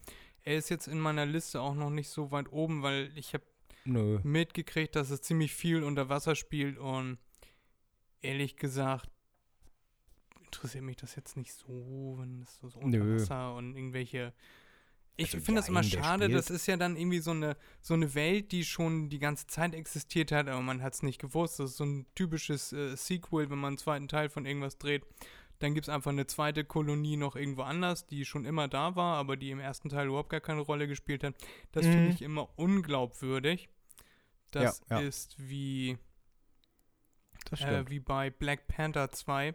[0.42, 3.44] Er ist jetzt in meiner Liste auch noch nicht so weit oben, weil ich habe
[3.86, 7.18] mitgekriegt, dass es ziemlich viel unter Wasser spielt und
[8.22, 9.10] ehrlich gesagt
[10.44, 13.16] interessiert mich das jetzt nicht so, wenn es so, so unter Nö.
[13.16, 14.34] Wasser und irgendwelche
[15.20, 18.16] ich also finde das immer schade, das ist ja dann irgendwie so eine, so eine
[18.16, 21.60] Welt, die schon die ganze Zeit existiert hat, aber man hat es nicht gewusst.
[21.60, 25.04] Das ist so ein typisches äh, Sequel, wenn man einen zweiten Teil von irgendwas dreht.
[25.60, 29.18] Dann gibt es einfach eine zweite Kolonie noch irgendwo anders, die schon immer da war,
[29.18, 31.36] aber die im ersten Teil überhaupt gar keine Rolle gespielt hat.
[31.72, 31.92] Das mhm.
[31.92, 33.70] finde ich immer unglaubwürdig.
[34.52, 35.06] Das ja, ja.
[35.06, 35.98] ist wie,
[37.52, 39.54] äh, wie bei Black Panther 2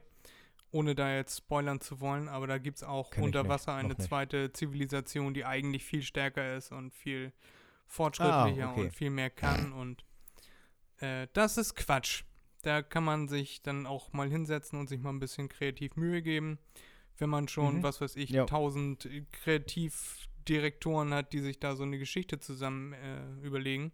[0.74, 3.96] ohne da jetzt spoilern zu wollen, aber da gibt es auch Kenn unter Wasser eine
[3.96, 7.32] zweite Zivilisation, die eigentlich viel stärker ist und viel
[7.86, 8.80] fortschrittlicher ah, okay.
[8.80, 9.72] und viel mehr kann.
[9.72, 10.04] Und
[10.98, 12.24] äh, das ist Quatsch.
[12.66, 16.22] Da kann man sich dann auch mal hinsetzen und sich mal ein bisschen kreativ Mühe
[16.22, 16.58] geben.
[17.16, 17.82] Wenn man schon, mhm.
[17.82, 23.92] was weiß ich, tausend Kreativdirektoren hat, die sich da so eine Geschichte zusammen äh, überlegen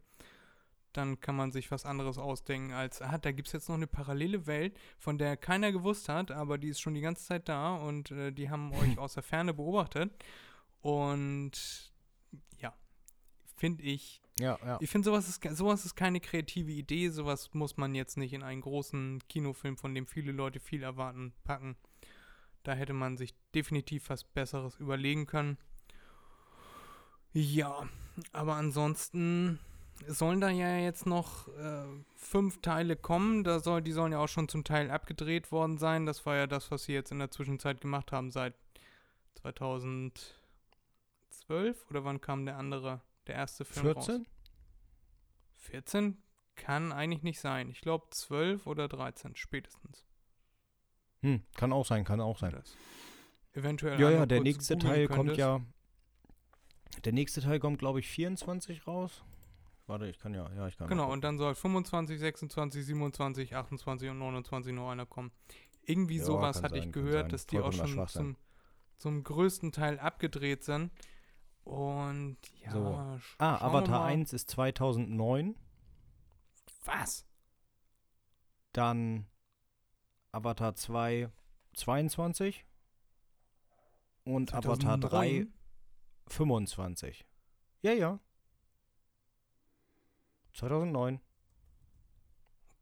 [0.93, 3.87] dann kann man sich was anderes ausdenken als, ah, da gibt es jetzt noch eine
[3.87, 7.77] parallele Welt, von der keiner gewusst hat, aber die ist schon die ganze Zeit da
[7.77, 10.13] und äh, die haben euch aus der Ferne beobachtet.
[10.81, 11.93] Und
[12.59, 12.75] ja,
[13.57, 14.21] finde ich.
[14.41, 14.79] Ja, ja.
[14.81, 17.09] Ich finde, sowas ist, sowas ist keine kreative Idee.
[17.11, 21.33] Sowas muss man jetzt nicht in einen großen Kinofilm, von dem viele Leute viel erwarten,
[21.45, 21.77] packen.
[22.63, 25.59] Da hätte man sich definitiv was Besseres überlegen können.
[27.33, 27.89] Ja,
[28.33, 29.61] aber ansonsten
[30.07, 31.85] sollen da ja jetzt noch äh,
[32.17, 33.45] fünf Teile kommen.
[33.45, 36.07] Da soll, die sollen ja auch schon zum Teil abgedreht worden sein.
[36.07, 38.55] Das war ja das, was sie jetzt in der Zwischenzeit gemacht haben seit
[39.35, 40.33] 2012
[41.91, 44.17] oder wann kam der andere, der erste Film 14?
[44.17, 44.27] raus?
[45.57, 46.23] 14?
[46.57, 47.71] Kann eigentlich nicht sein.
[47.71, 50.05] Ich glaube 12 oder 13 spätestens.
[51.23, 52.53] Hm, kann auch sein, kann auch sein.
[52.53, 52.77] Das
[53.53, 54.01] eventuell.
[54.01, 55.17] Ja, ja, der nächste Teil könntest.
[55.17, 55.61] kommt ja.
[57.05, 59.23] Der nächste Teil kommt, glaube ich, 24 raus.
[59.87, 60.89] Warte, ich kann ja, ja, ich kann.
[60.89, 65.33] Genau, und dann soll 25, 26, 27, 28 und 29 noch einer kommen.
[65.85, 68.37] Irgendwie ja, sowas hatte sein, ich gehört, dass die auch schon zum,
[68.99, 70.91] zum größten Teil abgedreht sind.
[71.65, 72.71] Und ja.
[72.73, 73.21] So.
[73.39, 75.55] Ah, Avatar 1 ist 2009.
[76.85, 77.27] Was?
[78.73, 79.27] Dann
[80.33, 81.31] Avatar 2
[81.75, 82.65] 22
[84.25, 85.05] und 2009?
[85.05, 85.47] Avatar 3
[86.29, 87.27] 25.
[87.83, 88.19] Ja, ja.
[90.55, 91.21] 2009.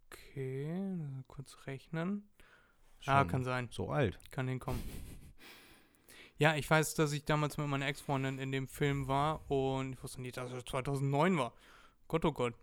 [0.06, 2.28] Okay, kurz rechnen.
[2.38, 3.68] Ah, Schon ah, kann sein.
[3.70, 4.18] So alt.
[4.30, 4.82] Kann hinkommen.
[6.38, 10.02] Ja, ich weiß, dass ich damals mit meiner Ex-Freundin in dem Film war und ich
[10.02, 11.52] wusste nicht, dass es 2009 war.
[12.06, 12.54] Gott, oh Gott.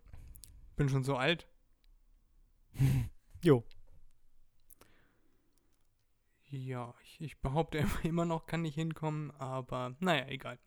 [0.77, 1.45] Bin schon so alt.
[3.41, 3.63] jo.
[6.49, 10.57] Ja, ich, ich behaupte immer noch, kann nicht hinkommen, aber naja, egal.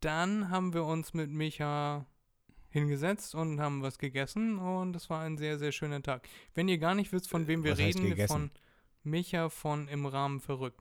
[0.00, 2.06] Dann haben wir uns mit Micha
[2.70, 6.26] hingesetzt und haben was gegessen und es war ein sehr, sehr schöner Tag.
[6.54, 8.50] Wenn ihr gar nicht wisst, von wem wir was reden, von
[9.02, 10.80] Micha von Im Rahmen verrückt.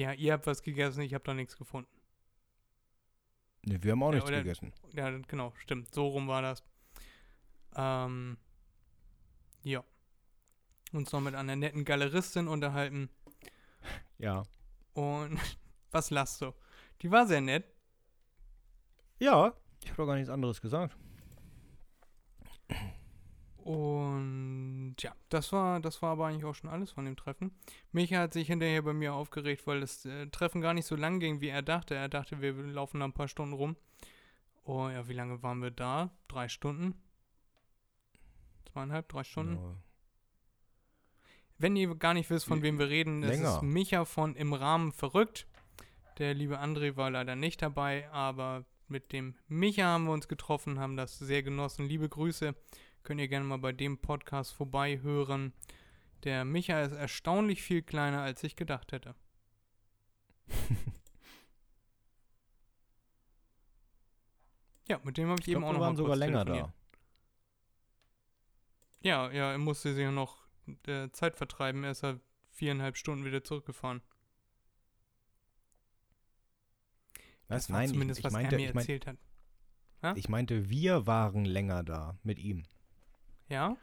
[0.00, 1.90] Ja, ihr habt was gegessen, ich habe da nichts gefunden.
[3.66, 4.72] Nee, wir haben auch nichts oder, gegessen.
[4.94, 5.94] Ja, genau, stimmt.
[5.94, 6.64] So rum war das.
[7.76, 8.38] Ähm,
[9.62, 9.84] ja.
[10.94, 13.10] Uns noch mit einer netten Galeristin unterhalten.
[14.16, 14.42] Ja.
[14.92, 15.38] Und
[15.90, 16.52] was lasst du?
[17.00, 17.64] Die war sehr nett.
[19.18, 20.96] Ja, ich habe doch gar nichts anderes gesagt.
[23.64, 27.52] Und ja, das war, das war aber eigentlich auch schon alles von dem Treffen.
[27.92, 31.20] Micha hat sich hinterher bei mir aufgeregt, weil das äh, Treffen gar nicht so lang
[31.20, 31.94] ging, wie er dachte.
[31.94, 33.76] Er dachte, wir laufen da ein paar Stunden rum.
[34.64, 36.10] Oh ja, wie lange waren wir da?
[36.28, 36.94] Drei Stunden?
[38.72, 39.56] Zweieinhalb, drei Stunden?
[39.56, 39.76] Ja.
[41.58, 43.48] Wenn ihr gar nicht wisst, von wem wir reden, Länger.
[43.48, 45.46] es ist Micha von Im Rahmen verrückt.
[46.18, 50.78] Der liebe André war leider nicht dabei, aber mit dem Micha haben wir uns getroffen,
[50.78, 51.84] haben das sehr genossen.
[51.86, 52.54] Liebe Grüße.
[53.02, 55.52] Könnt ihr gerne mal bei dem Podcast vorbei hören.
[56.24, 59.14] Der Micha ist erstaunlich viel kleiner, als ich gedacht hätte.
[64.88, 66.74] ja, mit dem habe ich, ich, eben glaub, auch noch waren mal sogar länger da.
[69.02, 70.46] Ja, ja, er musste sich ja noch
[70.86, 71.84] äh, Zeit vertreiben.
[71.84, 74.02] Er ist ja viereinhalb Stunden wieder zurückgefahren.
[77.48, 77.66] Was?
[77.66, 79.16] Das Nein, zumindest, ich, ich was meinte, er mir ich mein, erzählt hat.
[80.02, 80.12] Ha?
[80.16, 82.64] Ich meinte, wir waren länger da mit ihm.
[83.50, 83.76] Ja?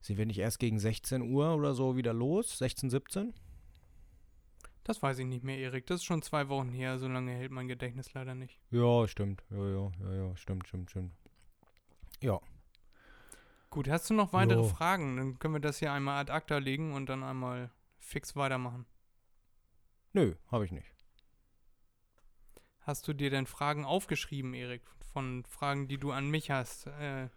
[0.00, 2.58] Sind wir nicht erst gegen 16 Uhr oder so wieder los?
[2.58, 3.34] 16, 17?
[4.84, 5.86] Das weiß ich nicht mehr, Erik.
[5.86, 6.98] Das ist schon zwei Wochen her.
[6.98, 8.60] So lange hält mein Gedächtnis leider nicht.
[8.70, 9.42] Ja, stimmt.
[9.50, 10.36] Ja, ja, ja, ja.
[10.36, 11.12] Stimmt, stimmt, stimmt.
[12.20, 12.38] Ja.
[13.70, 14.68] Gut, hast du noch weitere jo.
[14.68, 15.16] Fragen?
[15.16, 18.86] Dann können wir das hier einmal ad acta legen und dann einmal fix weitermachen.
[20.12, 20.94] Nö, habe ich nicht.
[22.82, 24.82] Hast du dir denn Fragen aufgeschrieben, Erik?
[25.12, 26.86] Von Fragen, die du an mich hast?
[26.86, 27.28] Äh,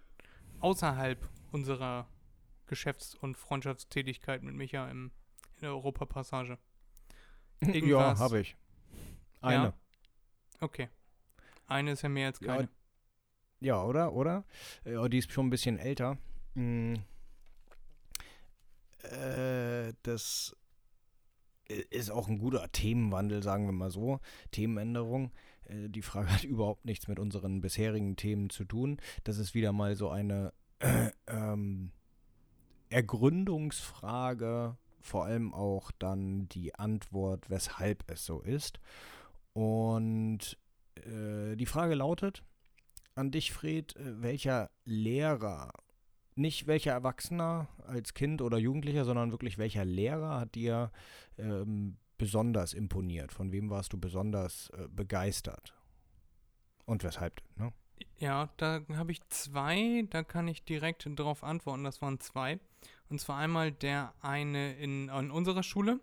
[0.62, 2.08] außerhalb unserer
[2.68, 5.12] Geschäfts- und Freundschaftstätigkeit mit Micha im,
[5.56, 6.58] in der Europapassage?
[7.62, 8.56] Ja, habe ich.
[9.42, 9.64] Eine.
[9.64, 9.74] Ja?
[10.62, 10.90] Okay.
[11.68, 12.70] Eine ist ja mehr als keine.
[13.60, 14.14] Ja, ja oder?
[14.14, 14.46] Oder?
[14.86, 16.18] Ja, die ist schon ein bisschen älter.
[16.56, 17.04] Hm.
[19.04, 20.56] Äh, das
[21.68, 24.20] ist auch ein guter Themenwandel, sagen wir mal so.
[24.52, 25.32] Themenänderung.
[25.70, 28.98] Äh, die Frage hat überhaupt nichts mit unseren bisherigen Themen zu tun.
[29.24, 31.92] Das ist wieder mal so eine äh, ähm,
[32.90, 38.80] Ergründungsfrage, vor allem auch dann die Antwort, weshalb es so ist.
[39.54, 40.58] Und
[40.96, 42.44] äh, die Frage lautet
[43.16, 45.74] an dich, Fred, äh, welcher Lehrer,
[46.36, 50.92] nicht welcher Erwachsener als Kind oder Jugendlicher, sondern wirklich welcher Lehrer hat dir
[51.38, 53.34] ähm, besonders imponiert?
[53.34, 55.74] Von wem warst du besonders äh, begeistert?
[56.86, 57.42] Und weshalb?
[57.56, 57.74] Ne?
[58.18, 61.84] Ja, da habe ich zwei, da kann ich direkt darauf antworten.
[61.84, 62.60] Das waren zwei.
[63.10, 66.00] Und zwar einmal der eine in, in unserer Schule.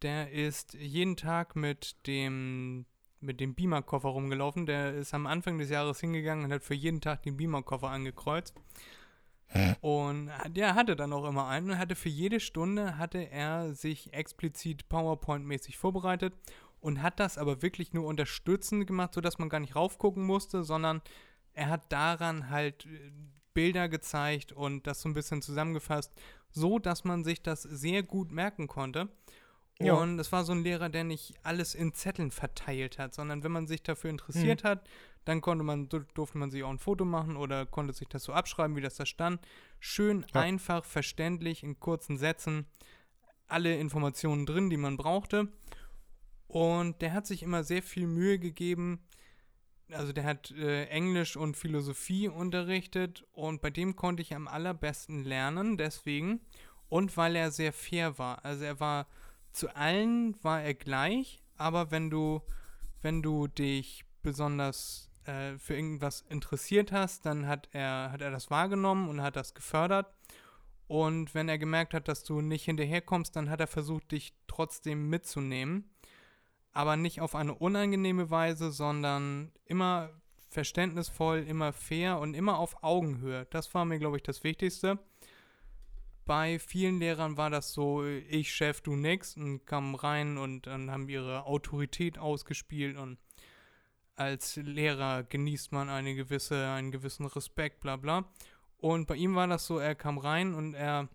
[0.00, 2.86] Der ist jeden Tag mit dem
[3.20, 4.66] mit dem Beamer-Koffer rumgelaufen.
[4.66, 8.54] Der ist am Anfang des Jahres hingegangen und hat für jeden Tag den Beamer-Koffer angekreuzt.
[9.80, 14.12] Und der hatte dann auch immer einen und hatte für jede Stunde hatte er sich
[14.12, 16.34] explizit PowerPoint-mäßig vorbereitet
[16.80, 21.02] und hat das aber wirklich nur unterstützend gemacht, sodass man gar nicht raufgucken musste, sondern
[21.54, 23.10] er hat daran halt äh,
[23.54, 26.12] Bilder gezeigt und das so ein bisschen zusammengefasst,
[26.50, 29.08] so dass man sich das sehr gut merken konnte.
[29.80, 29.94] Ja.
[29.94, 33.52] Und es war so ein Lehrer, der nicht alles in Zetteln verteilt hat, sondern wenn
[33.52, 34.68] man sich dafür interessiert mhm.
[34.68, 34.88] hat,
[35.28, 38.32] dann konnte man, durfte man sich auch ein Foto machen oder konnte sich das so
[38.32, 39.46] abschreiben, wie das da stand.
[39.78, 40.40] Schön, ja.
[40.40, 42.64] einfach, verständlich, in kurzen Sätzen.
[43.46, 45.48] Alle Informationen drin, die man brauchte.
[46.46, 49.06] Und der hat sich immer sehr viel Mühe gegeben.
[49.92, 55.24] Also der hat äh, Englisch und Philosophie unterrichtet und bei dem konnte ich am allerbesten
[55.24, 56.40] lernen, deswegen.
[56.88, 58.46] Und weil er sehr fair war.
[58.46, 59.06] Also er war
[59.52, 62.40] zu allen war er gleich, aber wenn du,
[63.02, 68.50] wenn du dich besonders äh, für irgendwas interessiert hast, dann hat er, hat er das
[68.50, 70.06] wahrgenommen und hat das gefördert.
[70.86, 75.10] Und wenn er gemerkt hat, dass du nicht hinterherkommst, dann hat er versucht, dich trotzdem
[75.10, 75.90] mitzunehmen.
[76.72, 80.10] Aber nicht auf eine unangenehme Weise, sondern immer
[80.48, 83.46] verständnisvoll, immer fair und immer auf Augenhöhe.
[83.50, 84.98] Das war mir, glaube ich, das Wichtigste.
[86.24, 90.90] Bei vielen Lehrern war das so, ich Chef, du nix, und kamen rein und dann
[90.90, 93.18] haben ihre Autorität ausgespielt und
[94.18, 98.24] als Lehrer genießt man eine gewisse, einen gewissen Respekt, bla bla.
[98.78, 101.08] Und bei ihm war das so, er kam rein und er,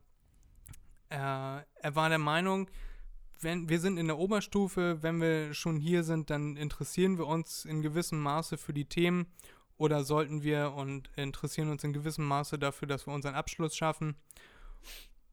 [1.10, 2.70] er, er war der Meinung,
[3.42, 7.66] wenn wir sind in der Oberstufe, wenn wir schon hier sind, dann interessieren wir uns
[7.66, 9.28] in gewissem Maße für die Themen
[9.78, 14.16] oder sollten wir und interessieren uns in gewissem Maße dafür, dass wir unseren Abschluss schaffen.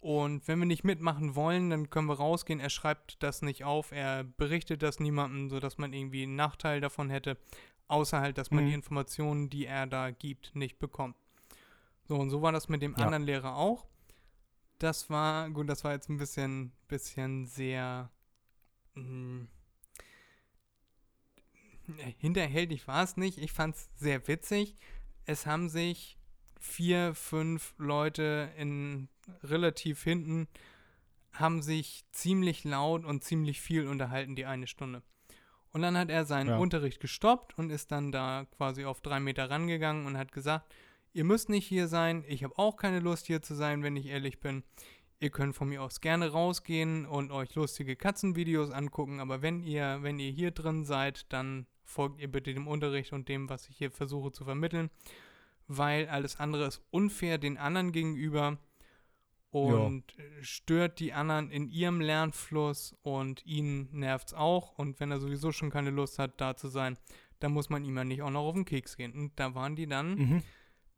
[0.01, 2.59] Und wenn wir nicht mitmachen wollen, dann können wir rausgehen.
[2.59, 7.11] Er schreibt das nicht auf, er berichtet das niemandem, sodass man irgendwie einen Nachteil davon
[7.11, 7.37] hätte.
[7.87, 8.69] Außer halt, dass man mhm.
[8.69, 11.17] die Informationen, die er da gibt, nicht bekommt.
[12.09, 13.05] So, und so war das mit dem ja.
[13.05, 13.87] anderen Lehrer auch.
[14.79, 18.11] Das war, gut, das war jetzt ein bisschen, bisschen sehr
[18.95, 19.49] mh, hm,
[22.19, 23.39] hinterhältig war es nicht.
[23.39, 24.77] Ich fand es sehr witzig.
[25.27, 26.19] Es haben sich
[26.61, 29.09] vier, fünf Leute in
[29.43, 30.47] relativ hinten
[31.33, 35.03] haben sich ziemlich laut und ziemlich viel unterhalten die eine Stunde.
[35.73, 36.59] Und dann hat er seinen ja.
[36.59, 40.75] Unterricht gestoppt und ist dann da quasi auf drei Meter rangegangen und hat gesagt,
[41.13, 44.07] ihr müsst nicht hier sein, ich habe auch keine Lust hier zu sein, wenn ich
[44.07, 44.65] ehrlich bin.
[45.21, 49.99] Ihr könnt von mir aus gerne rausgehen und euch lustige Katzenvideos angucken, aber wenn ihr,
[50.03, 53.77] wenn ihr hier drin seid, dann folgt ihr bitte dem Unterricht und dem, was ich
[53.77, 54.91] hier versuche zu vermitteln,
[55.73, 58.59] weil alles andere ist unfair den anderen gegenüber
[59.51, 60.25] und ja.
[60.43, 64.77] stört die anderen in ihrem Lernfluss und ihn nervt es auch.
[64.79, 66.99] Und wenn er sowieso schon keine Lust hat, da zu sein,
[67.39, 69.13] dann muss man ihm ja nicht auch noch auf den Keks gehen.
[69.13, 70.43] Und da waren die dann mhm.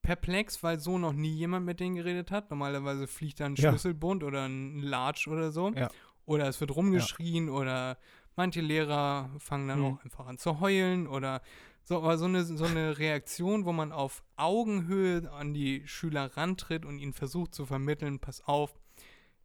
[0.01, 2.49] perplex, weil so noch nie jemand mit denen geredet hat.
[2.51, 4.29] Normalerweise fliegt da ein Schlüsselbund ja.
[4.29, 5.71] oder ein Large oder so.
[5.75, 5.91] Ja.
[6.25, 7.99] Oder es wird rumgeschrien oder
[8.37, 9.85] manche Lehrer fangen dann mhm.
[9.85, 11.43] auch einfach an zu heulen oder
[11.85, 16.85] so, aber so eine, so eine Reaktion, wo man auf Augenhöhe an die Schüler rantritt
[16.85, 18.79] und ihnen versucht zu vermitteln, pass auf,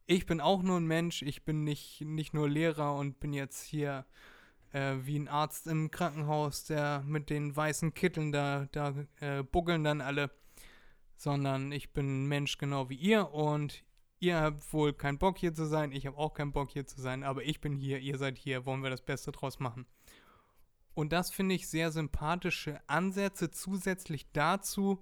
[0.06, 3.64] ich bin auch nur ein Mensch, ich bin nicht, nicht nur Lehrer und bin jetzt
[3.64, 4.06] hier
[4.72, 9.84] äh, wie ein Arzt im Krankenhaus, der mit den weißen Kitteln da, da äh, buckeln
[9.84, 10.30] dann alle,
[11.16, 13.84] sondern ich bin ein Mensch genau wie ihr und
[14.20, 17.00] ihr habt wohl keinen Bock hier zu sein, ich habe auch keinen Bock hier zu
[17.00, 19.86] sein, aber ich bin hier, ihr seid hier, wollen wir das Beste draus machen.
[20.98, 23.52] Und das finde ich sehr sympathische Ansätze.
[23.52, 25.00] Zusätzlich dazu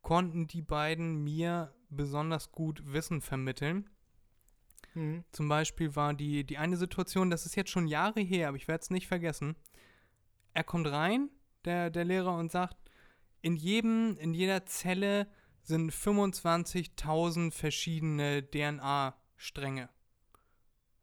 [0.00, 3.90] konnten die beiden mir besonders gut Wissen vermitteln.
[4.94, 5.24] Mhm.
[5.32, 8.68] Zum Beispiel war die, die eine Situation, das ist jetzt schon Jahre her, aber ich
[8.68, 9.56] werde es nicht vergessen.
[10.54, 11.28] Er kommt rein,
[11.64, 12.76] der, der Lehrer, und sagt,
[13.40, 15.26] in jedem, in jeder Zelle
[15.64, 19.88] sind 25.000 verschiedene DNA-Stränge.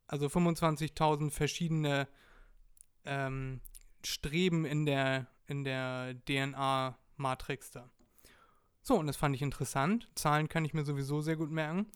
[0.08, 2.08] Also 25.000 verschiedene
[3.04, 3.60] ähm,
[4.04, 7.89] Streben in der, in der DNA-Matrix da.
[8.82, 10.10] So, und das fand ich interessant.
[10.16, 11.88] Zahlen kann ich mir sowieso sehr gut merken.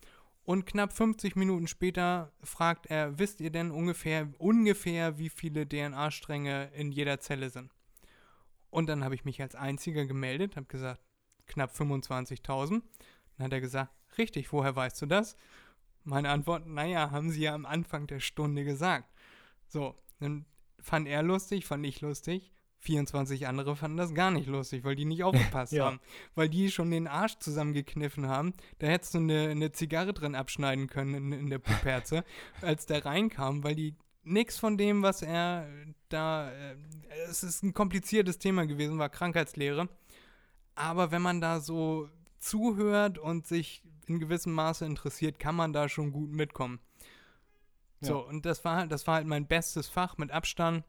[0.44, 6.72] Und knapp 50 Minuten später fragt er, wisst ihr denn ungefähr, ungefähr wie viele DNA-Stränge
[6.74, 7.72] in jeder Zelle sind?
[8.70, 11.00] Und dann habe ich mich als einziger gemeldet, habe gesagt,
[11.48, 12.82] knapp 25.000.
[13.38, 15.38] Dann hat er gesagt, richtig, woher weißt du das?
[16.04, 19.10] Meine Antwort, naja, haben sie ja am Anfang der Stunde gesagt.
[19.68, 20.46] So, dann
[20.84, 22.52] fand er lustig, fand ich lustig.
[22.80, 25.86] 24 andere fanden das gar nicht lustig, weil die nicht aufgepasst ja.
[25.86, 26.00] haben.
[26.36, 28.54] Weil die schon den Arsch zusammengekniffen haben.
[28.80, 32.24] Da hättest du eine, eine Zigarre drin abschneiden können in, in der Puperze,
[32.62, 35.68] als der reinkam, weil die nichts von dem, was er
[36.10, 36.52] da.
[36.52, 36.76] Äh,
[37.30, 39.88] es ist ein kompliziertes Thema gewesen, war Krankheitslehre.
[40.76, 42.10] Aber wenn man da so
[42.40, 46.80] zuhört und sich in gewissem Maße interessiert, kann man da schon gut mitkommen.
[48.06, 50.84] So, und das war halt, das war halt mein bestes Fach mit Abstand.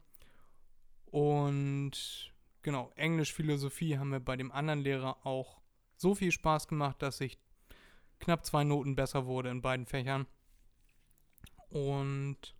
[1.05, 5.61] Und genau, Englisch, Philosophie haben wir bei dem anderen Lehrer auch
[5.97, 7.37] so viel Spaß gemacht, dass ich
[8.19, 10.27] knapp zwei Noten besser wurde in beiden Fächern.
[11.69, 12.55] Und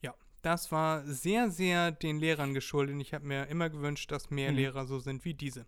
[0.00, 2.96] ja, das war sehr, sehr den Lehrern geschuldet.
[3.00, 4.56] Ich habe mir immer gewünscht, dass mehr mhm.
[4.56, 5.66] Lehrer so sind wie diese.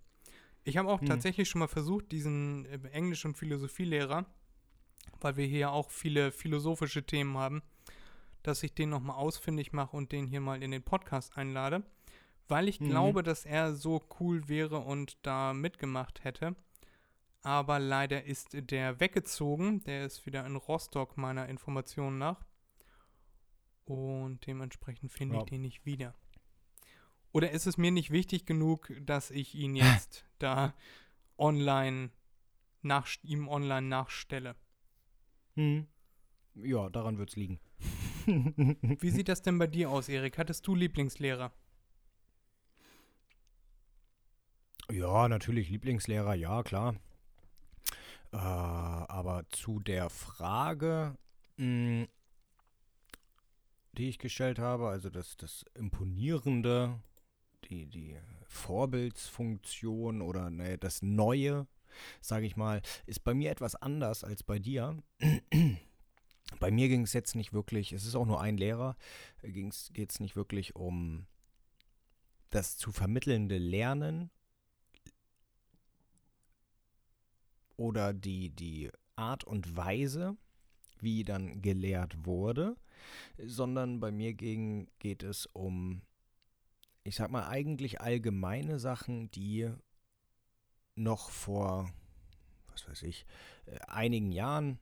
[0.64, 1.06] Ich habe auch mhm.
[1.06, 4.26] tatsächlich schon mal versucht, diesen äh, Englisch- und Philosophielehrer
[5.20, 7.62] weil wir hier auch viele philosophische Themen haben,
[8.42, 11.82] dass ich den nochmal ausfindig mache und den hier mal in den Podcast einlade,
[12.48, 12.90] weil ich mhm.
[12.90, 16.56] glaube, dass er so cool wäre und da mitgemacht hätte.
[17.42, 19.82] Aber leider ist der weggezogen.
[19.84, 22.44] Der ist wieder in Rostock, meiner Information nach.
[23.84, 25.40] Und dementsprechend finde ja.
[25.42, 26.14] ich den nicht wieder.
[27.32, 30.74] Oder ist es mir nicht wichtig genug, dass ich ihn jetzt da
[31.36, 32.10] online
[32.82, 34.54] nach, ihm online nachstelle?
[35.54, 35.86] Hm.
[36.54, 37.60] Ja, daran wird es liegen.
[38.26, 40.38] Wie sieht das denn bei dir aus, Erik?
[40.38, 41.52] Hattest du Lieblingslehrer?
[44.90, 46.96] Ja, natürlich Lieblingslehrer, ja, klar.
[48.32, 51.16] Äh, aber zu der Frage,
[51.56, 52.08] mh, hm,
[53.92, 56.98] die ich gestellt habe, also das, das Imponierende,
[57.64, 61.66] die, die Vorbildsfunktion oder ne, das Neue
[62.20, 65.02] sage ich mal, ist bei mir etwas anders als bei dir.
[66.60, 68.96] bei mir ging es jetzt nicht wirklich, es ist auch nur ein Lehrer,
[69.42, 71.26] geht es nicht wirklich um
[72.50, 74.30] das zu vermittelnde Lernen
[77.76, 80.36] oder die, die Art und Weise,
[81.00, 82.76] wie dann gelehrt wurde,
[83.38, 86.02] sondern bei mir ging, geht es um
[87.04, 89.70] ich sag mal, eigentlich allgemeine Sachen, die
[90.94, 91.90] noch vor,
[92.70, 93.26] was weiß ich,
[93.66, 94.78] äh, einigen Jahren,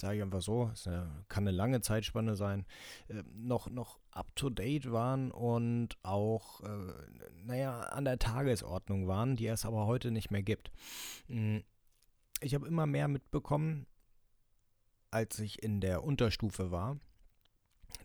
[0.00, 0.84] sage ich einfach so, es
[1.28, 2.66] kann eine lange Zeitspanne sein,
[3.08, 6.92] äh, noch, noch up-to-date waren und auch, äh,
[7.44, 10.70] naja, an der Tagesordnung waren, die es aber heute nicht mehr gibt.
[11.28, 11.64] Hm,
[12.40, 13.86] ich habe immer mehr mitbekommen,
[15.10, 16.98] als ich in der Unterstufe war,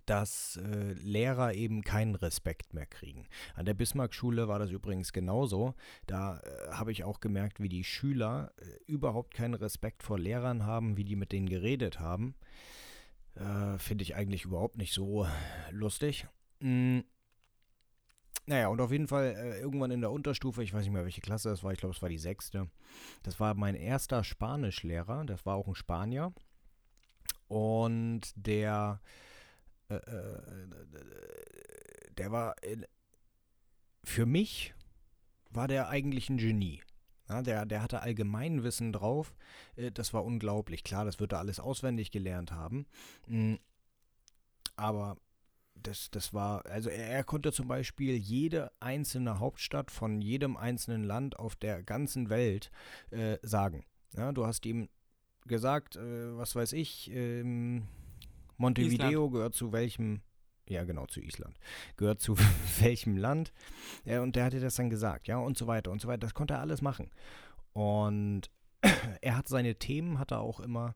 [0.10, 3.28] dass äh, Lehrer eben keinen Respekt mehr kriegen.
[3.53, 5.76] An der Bismarck-Schule war das übrigens genauso.
[6.07, 10.66] Da äh, habe ich auch gemerkt, wie die Schüler äh, überhaupt keinen Respekt vor Lehrern
[10.66, 12.34] haben, wie die mit denen geredet haben.
[13.36, 15.28] Äh, finde ich eigentlich überhaupt nicht so
[15.70, 16.26] lustig.
[16.60, 17.01] Mm.
[18.47, 21.22] Naja, und auf jeden Fall äh, irgendwann in der Unterstufe, ich weiß nicht mehr, welche
[21.22, 22.68] Klasse das war, ich glaube, es war die sechste.
[23.22, 26.34] Das war mein erster Spanischlehrer, das war auch ein Spanier.
[27.47, 29.01] Und der
[29.90, 30.68] äh, äh,
[32.18, 32.56] der war
[34.04, 34.74] für mich
[35.52, 36.82] war der eigentlich ein Genie.
[37.28, 39.34] Ja, der, der hatte Allgemeinwissen drauf.
[39.76, 40.84] Äh, das war unglaublich.
[40.84, 42.88] Klar, das wird er alles auswendig gelernt haben.
[43.28, 43.56] Mm,
[44.76, 45.18] aber
[45.76, 51.04] das, das war, also er, er, konnte zum Beispiel jede einzelne Hauptstadt von jedem einzelnen
[51.04, 52.72] Land auf der ganzen Welt
[53.12, 53.86] äh, sagen.
[54.16, 54.90] Ja, du hast ihm
[55.46, 57.88] gesagt, äh, was weiß ich, ähm,
[58.60, 59.32] Montevideo Island.
[59.34, 60.22] gehört zu welchem,
[60.68, 61.57] ja genau, zu Island,
[61.97, 62.38] gehört zu
[62.80, 63.51] welchem Land.
[64.05, 66.20] Ja, und der hatte das dann gesagt, ja, und so weiter und so weiter.
[66.20, 67.10] Das konnte er alles machen.
[67.74, 68.51] Und
[69.22, 70.95] er hat seine Themen, hat er auch immer,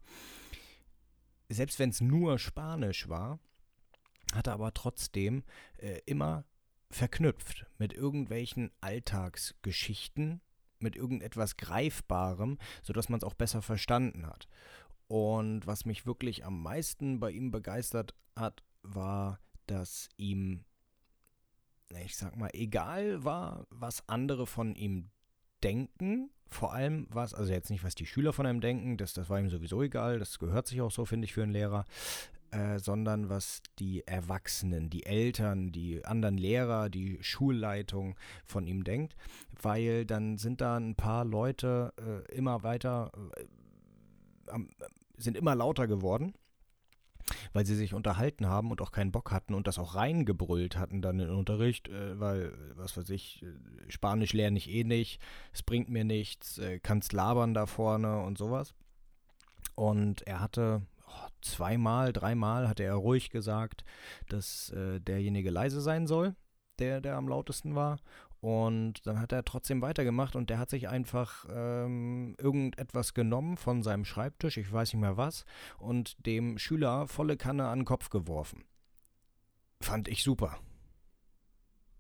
[1.50, 3.40] selbst wenn es nur Spanisch war,
[4.34, 5.44] hat er aber trotzdem
[5.78, 6.46] äh, immer
[6.90, 10.42] verknüpft mit irgendwelchen Alltagsgeschichten,
[10.80, 14.48] mit irgendetwas Greifbarem, sodass man es auch besser verstanden hat.
[15.08, 20.64] Und was mich wirklich am meisten bei ihm begeistert hat, war, dass ihm,
[22.04, 25.10] ich sag mal, egal war, was andere von ihm
[25.64, 29.30] denken, vor allem was, also jetzt nicht, was die Schüler von einem denken, das, das
[29.30, 31.86] war ihm sowieso egal, das gehört sich auch so, finde ich, für einen Lehrer,
[32.52, 39.16] äh, sondern was die Erwachsenen, die Eltern, die anderen Lehrer, die Schulleitung von ihm denkt,
[39.62, 43.46] weil dann sind da ein paar Leute äh, immer weiter äh,
[45.18, 46.34] sind immer lauter geworden,
[47.54, 51.02] weil sie sich unterhalten haben und auch keinen Bock hatten und das auch reingebrüllt hatten
[51.02, 55.22] dann in den Unterricht, äh, weil, was weiß ich, äh, Spanisch lerne ich eh nicht,
[55.52, 58.74] es bringt mir nichts, äh, kannst labern da vorne und sowas.
[59.76, 63.84] Und er hatte oh, zweimal, dreimal hatte er ruhig gesagt,
[64.30, 66.36] dass derjenige leise sein soll,
[66.80, 67.98] der, der am lautesten war.
[68.44, 73.84] Und dann hat er trotzdem weitergemacht und der hat sich einfach ähm, irgendetwas genommen von
[73.84, 75.46] seinem Schreibtisch, ich weiß nicht mehr was,
[75.78, 78.66] und dem Schüler volle Kanne an den Kopf geworfen.
[79.80, 80.58] Fand ich super.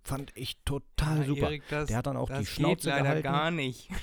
[0.04, 1.44] Fand ich total ja, super.
[1.44, 3.24] Erik, das, der hat dann auch die Schnauze geht leider gehalten.
[3.24, 3.90] gar nicht.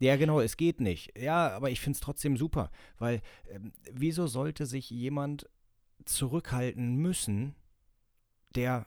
[0.00, 1.18] Ja, genau, es geht nicht.
[1.18, 3.20] Ja, aber ich finde es trotzdem super, weil
[3.50, 5.48] ähm, wieso sollte sich jemand
[6.04, 7.56] zurückhalten müssen,
[8.54, 8.86] der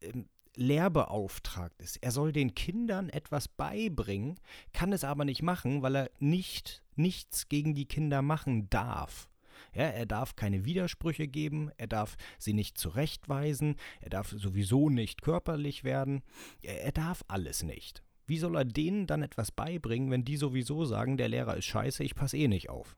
[0.00, 1.96] ähm, lehrbeauftragt ist.
[2.02, 4.38] Er soll den Kindern etwas beibringen,
[4.72, 9.30] kann es aber nicht machen, weil er nicht nichts gegen die Kinder machen darf.
[9.74, 15.22] Ja, er darf keine Widersprüche geben, er darf sie nicht zurechtweisen, er darf sowieso nicht
[15.22, 16.22] körperlich werden,
[16.62, 18.02] er, er darf alles nicht.
[18.26, 22.04] Wie soll er denen dann etwas beibringen, wenn die sowieso sagen, der Lehrer ist scheiße,
[22.04, 22.96] ich passe eh nicht auf?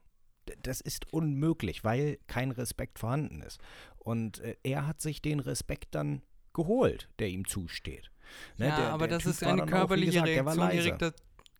[0.61, 3.59] das ist unmöglich, weil kein Respekt vorhanden ist.
[3.97, 6.21] Und äh, er hat sich den Respekt dann
[6.55, 8.09] geholt, der ihm zusteht.
[8.57, 11.13] Ne, ja, der, aber der das typ ist eine körperliche gesagt, Reaktion, Erik, das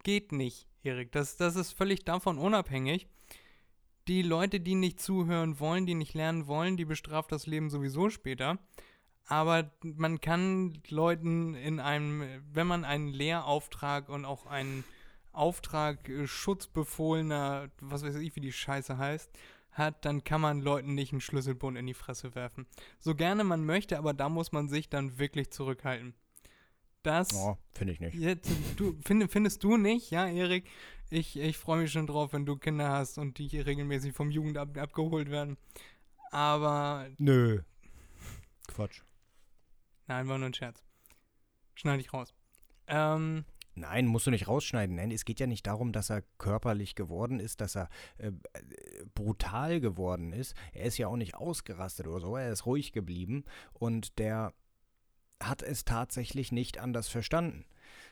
[0.04, 1.12] geht nicht, Erik.
[1.12, 3.08] Das, das ist völlig davon unabhängig.
[4.08, 8.10] Die Leute, die nicht zuhören wollen, die nicht lernen wollen, die bestraft das Leben sowieso
[8.10, 8.58] später.
[9.28, 14.84] Aber man kann Leuten in einem, wenn man einen Lehrauftrag und auch einen
[15.32, 19.32] Auftrag äh, schutzbefohlener, was weiß ich, wie die Scheiße heißt,
[19.76, 22.66] hat, dann kann man Leuten nicht einen Schlüsselbund in die Fresse werfen.
[23.00, 26.16] So gerne man möchte, aber da muss man sich dann wirklich zurückhalten.
[27.04, 27.34] Das.
[27.36, 28.16] Oh, finde ich nicht.
[28.16, 30.68] Jetzt, du, find, findest du nicht, ja, Erik?
[31.12, 34.32] Ich, ich freue mich schon drauf, wenn du Kinder hast und die hier regelmäßig vom
[34.32, 35.58] Jugendamt abgeholt werden.
[36.32, 37.08] Aber.
[37.20, 37.62] Nö.
[38.68, 39.02] Quatsch.
[40.08, 40.84] Nein, war nur ein Scherz.
[41.76, 42.34] Schneide ich raus.
[42.88, 43.46] Ähm,
[43.76, 44.96] Nein, musst du nicht rausschneiden.
[44.96, 48.32] Nein, es geht ja nicht darum, dass er körperlich geworden ist, dass er äh,
[49.14, 50.56] brutal geworden ist.
[50.74, 52.38] Er ist ja auch nicht ausgerastet oder so.
[52.38, 54.54] Er ist ruhig geblieben und der
[55.44, 57.66] hat es tatsächlich nicht anders verstanden.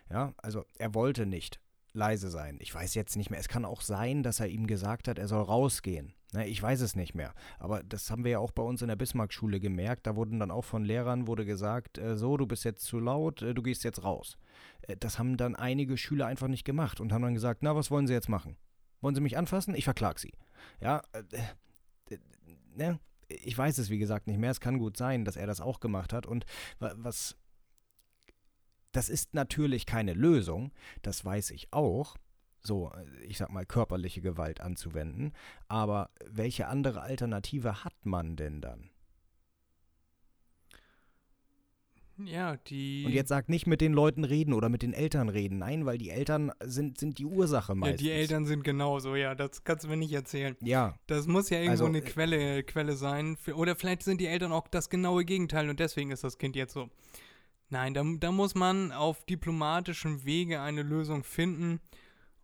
[0.10, 1.62] Ja, also er wollte nicht
[1.94, 2.58] leise sein.
[2.60, 3.40] Ich weiß jetzt nicht mehr.
[3.40, 6.14] Es kann auch sein, dass er ihm gesagt hat, er soll rausgehen.
[6.34, 7.34] Ne, ich weiß es nicht mehr.
[7.60, 10.08] Aber das haben wir ja auch bei uns in der Bismarck-Schule gemerkt.
[10.08, 13.44] Da wurden dann auch von Lehrern wurde gesagt, äh, so, du bist jetzt zu laut,
[13.44, 14.38] äh, du gehst jetzt raus.
[14.82, 17.92] Äh, das haben dann einige Schüler einfach nicht gemacht und haben dann gesagt, na, was
[17.92, 18.58] wollen sie jetzt machen?
[19.02, 19.76] Wollen sie mich anfassen?
[19.76, 20.34] Ich verklag sie.
[20.82, 21.04] Ja,
[22.76, 23.00] ne?
[23.28, 24.52] Ich weiß es, wie gesagt, nicht mehr.
[24.52, 26.26] Es kann gut sein, dass er das auch gemacht hat.
[26.26, 26.46] Und
[26.80, 27.36] was
[28.94, 30.72] das ist natürlich keine Lösung,
[31.02, 32.16] das weiß ich auch,
[32.62, 32.92] so,
[33.28, 35.34] ich sag mal, körperliche Gewalt anzuwenden.
[35.68, 38.90] Aber welche andere Alternative hat man denn dann?
[42.18, 43.04] Ja, die.
[43.06, 45.58] Und jetzt sag nicht mit den Leuten reden oder mit den Eltern reden.
[45.58, 48.02] Nein, weil die Eltern sind, sind die Ursache meistens.
[48.02, 49.34] Ja, die Eltern sind genauso, ja.
[49.34, 50.56] Das kannst du mir nicht erzählen.
[50.62, 50.96] Ja.
[51.08, 53.36] Das muss ja irgendwo also, eine äh, Quelle, Quelle sein.
[53.36, 56.56] Für, oder vielleicht sind die Eltern auch das genaue Gegenteil und deswegen ist das Kind
[56.56, 56.90] jetzt so.
[57.74, 61.82] Nein, da, da muss man auf diplomatischem Wege eine Lösung finden.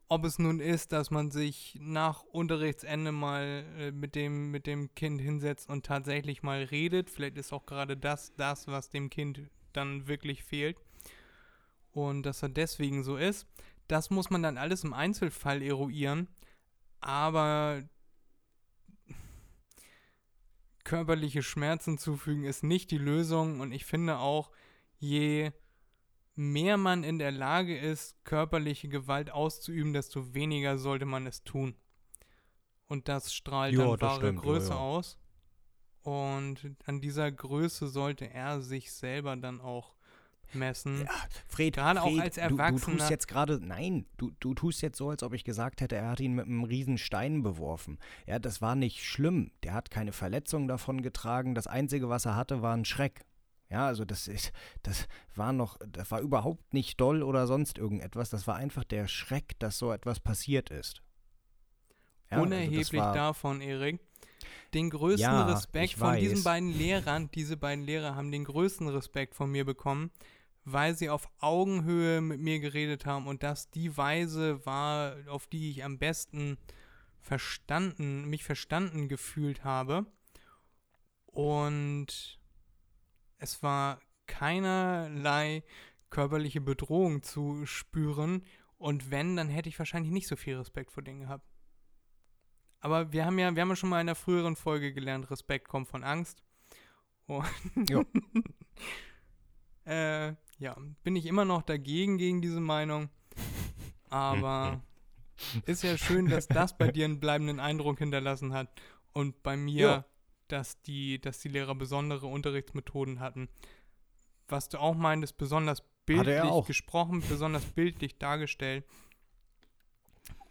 [0.07, 4.95] Ob es nun ist, dass man sich nach Unterrichtsende mal äh, mit, dem, mit dem
[4.95, 7.11] Kind hinsetzt und tatsächlich mal redet.
[7.11, 10.81] Vielleicht ist auch gerade das das, was dem Kind dann wirklich fehlt.
[11.91, 13.45] Und dass er deswegen so ist.
[13.87, 16.27] Das muss man dann alles im Einzelfall eruieren.
[17.01, 17.83] Aber
[20.83, 23.59] körperliche Schmerzen zufügen ist nicht die Lösung.
[23.59, 24.49] Und ich finde auch,
[24.99, 25.51] je
[26.35, 31.75] mehr man in der Lage ist, körperliche Gewalt auszuüben, desto weniger sollte man es tun.
[32.87, 34.79] Und das strahlt jo, dann wahre stimmt, Größe jo, jo.
[34.79, 35.17] aus.
[36.01, 39.93] Und an dieser Größe sollte er sich selber dann auch
[40.53, 41.01] messen.
[41.01, 41.11] Ja,
[41.47, 42.79] Fred, gerade Fred, auch als Erwachsener.
[42.79, 45.81] Du, du tust jetzt gerade, nein, du, du tust jetzt so, als ob ich gesagt
[45.81, 47.99] hätte, er hat ihn mit einem riesen Stein beworfen.
[48.25, 49.51] Ja, das war nicht schlimm.
[49.63, 51.53] Der hat keine Verletzung davon getragen.
[51.53, 53.25] Das Einzige, was er hatte, war ein Schreck.
[53.69, 54.51] Ja, also das ist,
[54.83, 58.29] das war noch, das war überhaupt nicht doll oder sonst irgendetwas.
[58.29, 61.03] Das war einfach der Schreck, dass so etwas passiert ist.
[62.31, 63.99] Ja, also Unerheblich also davon, Erik.
[64.73, 66.19] Den größten ja, Respekt von weiß.
[66.19, 70.11] diesen beiden Lehrern, diese beiden Lehrer haben den größten Respekt von mir bekommen,
[70.63, 75.71] weil sie auf Augenhöhe mit mir geredet haben und das die Weise war, auf die
[75.71, 76.57] ich am besten
[77.19, 80.05] verstanden, mich verstanden gefühlt habe.
[81.25, 82.38] Und
[83.39, 85.63] es war keinerlei
[86.09, 88.43] körperliche Bedrohung zu spüren.
[88.77, 91.45] Und wenn, dann hätte ich wahrscheinlich nicht so viel Respekt vor denen gehabt.
[92.79, 95.67] Aber wir haben ja, wir haben ja schon mal in einer früheren Folge gelernt, Respekt
[95.67, 96.43] kommt von Angst.
[97.25, 97.45] Und
[99.85, 103.09] äh, ja, bin ich immer noch dagegen, gegen diese Meinung.
[104.09, 104.81] Aber
[105.65, 108.69] ist ja schön, dass das bei dir einen bleibenden Eindruck hinterlassen hat.
[109.11, 110.05] Und bei mir ja
[110.51, 113.49] dass die, dass die Lehrer besondere Unterrichtsmethoden hatten.
[114.47, 118.83] Was du auch meintest, besonders bildlich gesprochen, besonders bildlich dargestellt.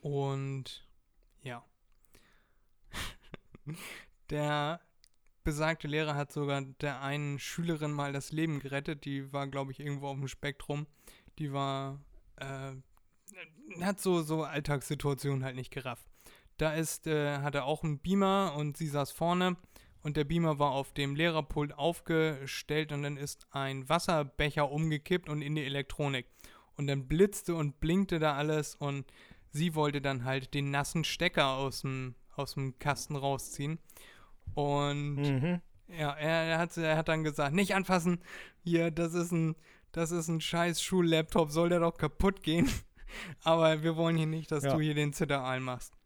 [0.00, 0.86] Und
[1.42, 1.64] ja.
[4.30, 4.80] der
[5.42, 9.04] besagte Lehrer hat sogar der einen Schülerin mal das Leben gerettet.
[9.04, 10.86] Die war, glaube ich, irgendwo auf dem Spektrum.
[11.38, 12.00] Die war,
[12.36, 12.72] äh,
[13.80, 16.06] hat so, so Alltagssituationen halt nicht gerafft.
[16.58, 19.56] Da ist, äh, hat er auch einen Beamer und sie saß vorne
[20.02, 25.42] und der Beamer war auf dem Lehrerpult aufgestellt und dann ist ein Wasserbecher umgekippt und
[25.42, 26.26] in die Elektronik.
[26.76, 29.04] Und dann blitzte und blinkte da alles und
[29.50, 33.78] sie wollte dann halt den nassen Stecker aus dem, aus dem Kasten rausziehen.
[34.54, 35.60] Und mhm.
[35.88, 38.20] ja, er, er, hat, er hat dann gesagt, nicht anfassen,
[38.62, 39.56] hier, das ist ein,
[39.90, 42.70] das ist ein scheiß Schullaptop, soll der doch kaputt gehen.
[43.42, 44.74] Aber wir wollen hier nicht, dass ja.
[44.74, 45.97] du hier den Zitteraal machst.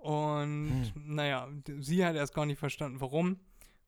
[0.00, 1.14] Und hm.
[1.14, 1.48] naja,
[1.78, 3.38] sie hat erst gar nicht verstanden, warum.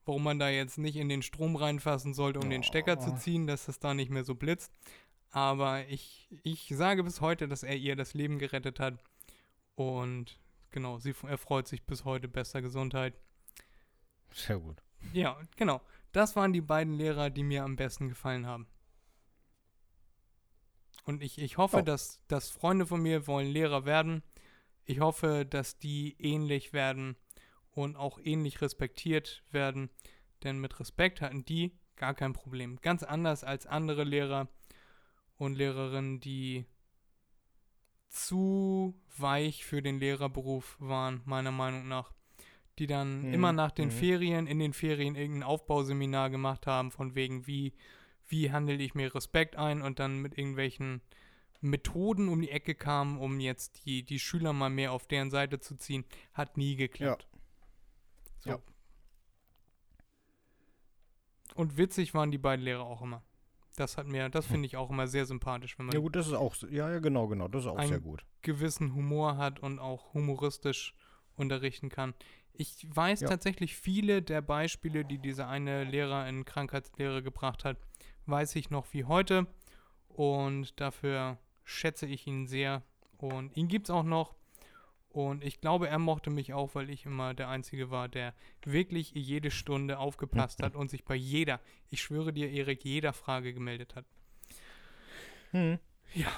[0.04, 2.50] Warum man da jetzt nicht in den Strom reinfassen sollte, um oh.
[2.50, 4.72] den Stecker zu ziehen, dass es da nicht mehr so blitzt.
[5.30, 8.98] Aber ich, ich sage bis heute, dass er ihr das Leben gerettet hat.
[9.76, 10.38] Und
[10.70, 13.14] genau, sie erfreut sich bis heute bester Gesundheit.
[14.32, 14.82] Sehr gut.
[15.12, 15.80] Ja, genau.
[16.10, 18.66] Das waren die beiden Lehrer, die mir am besten gefallen haben.
[21.04, 21.82] Und ich, ich hoffe, oh.
[21.82, 24.22] dass, dass Freunde von mir wollen Lehrer werden
[24.84, 27.16] ich hoffe, dass die ähnlich werden
[27.70, 29.90] und auch ähnlich respektiert werden,
[30.42, 32.78] denn mit Respekt hatten die gar kein Problem.
[32.82, 34.48] Ganz anders als andere Lehrer
[35.38, 36.64] und Lehrerinnen, die
[38.08, 42.12] zu weich für den Lehrerberuf waren, meiner Meinung nach.
[42.78, 43.34] Die dann mhm.
[43.34, 43.92] immer nach den mhm.
[43.92, 47.74] Ferien, in den Ferien irgendein Aufbauseminar gemacht haben, von wegen, wie,
[48.26, 51.02] wie handle ich mir Respekt ein und dann mit irgendwelchen
[51.62, 55.60] Methoden um die Ecke kamen, um jetzt die, die Schüler mal mehr auf deren Seite
[55.60, 56.04] zu ziehen,
[56.34, 57.28] hat nie geklappt.
[57.30, 57.38] Ja.
[58.38, 58.50] So.
[58.50, 58.58] ja.
[61.54, 63.22] Und witzig waren die beiden Lehrer auch immer.
[63.76, 66.26] Das hat mir, das finde ich auch immer sehr sympathisch, wenn man Ja gut, das
[66.26, 68.24] ist auch, ja, ja genau, genau, das ist auch sehr gut.
[68.42, 70.94] gewissen Humor hat und auch humoristisch
[71.36, 72.14] unterrichten kann.
[72.52, 73.28] Ich weiß Ja.
[73.28, 77.78] tatsächlich viele der Beispiele, die dieser eine Lehrer in Krankheitslehre gebracht hat,
[78.26, 79.46] weiß ich noch wie heute
[80.08, 82.82] und dafür schätze ich ihn sehr
[83.18, 84.34] und ihn gibt es auch noch
[85.10, 88.34] und ich glaube, er mochte mich auch, weil ich immer der Einzige war, der
[88.64, 91.60] wirklich jede Stunde aufgepasst hat und sich bei jeder,
[91.90, 94.06] ich schwöre dir, Erik, jeder Frage gemeldet hat.
[95.50, 95.78] Hm.
[96.14, 96.32] Ja.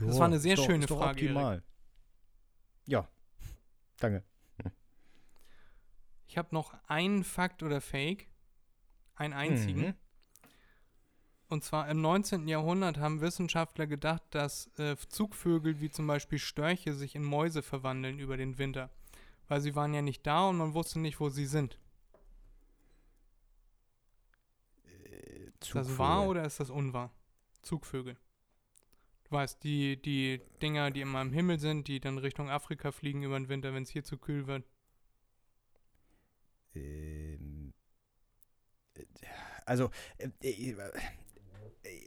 [0.00, 1.36] Ja, Das war eine sehr doch- schöne doch Frage, Erik.
[1.36, 1.62] Optimal.
[2.86, 3.08] Ja,
[3.98, 4.24] danke.
[6.26, 8.26] Ich habe noch einen Fakt oder Fake,
[9.14, 9.80] einen einzigen.
[9.80, 9.94] Mhm.
[11.48, 12.46] Und zwar im 19.
[12.46, 18.18] Jahrhundert haben Wissenschaftler gedacht, dass äh, Zugvögel wie zum Beispiel Störche sich in Mäuse verwandeln
[18.18, 18.90] über den Winter.
[19.48, 21.78] Weil sie waren ja nicht da und man wusste nicht, wo sie sind.
[25.60, 27.10] Ist das wahr oder ist das unwahr?
[27.62, 28.16] Zugvögel.
[29.24, 33.22] Du weißt, die, die Dinger, die immer im Himmel sind, die dann Richtung Afrika fliegen
[33.22, 34.64] über den Winter, wenn es hier zu kühl wird.
[36.74, 37.72] Ähm,
[38.94, 39.04] äh,
[39.66, 40.90] also, äh, äh,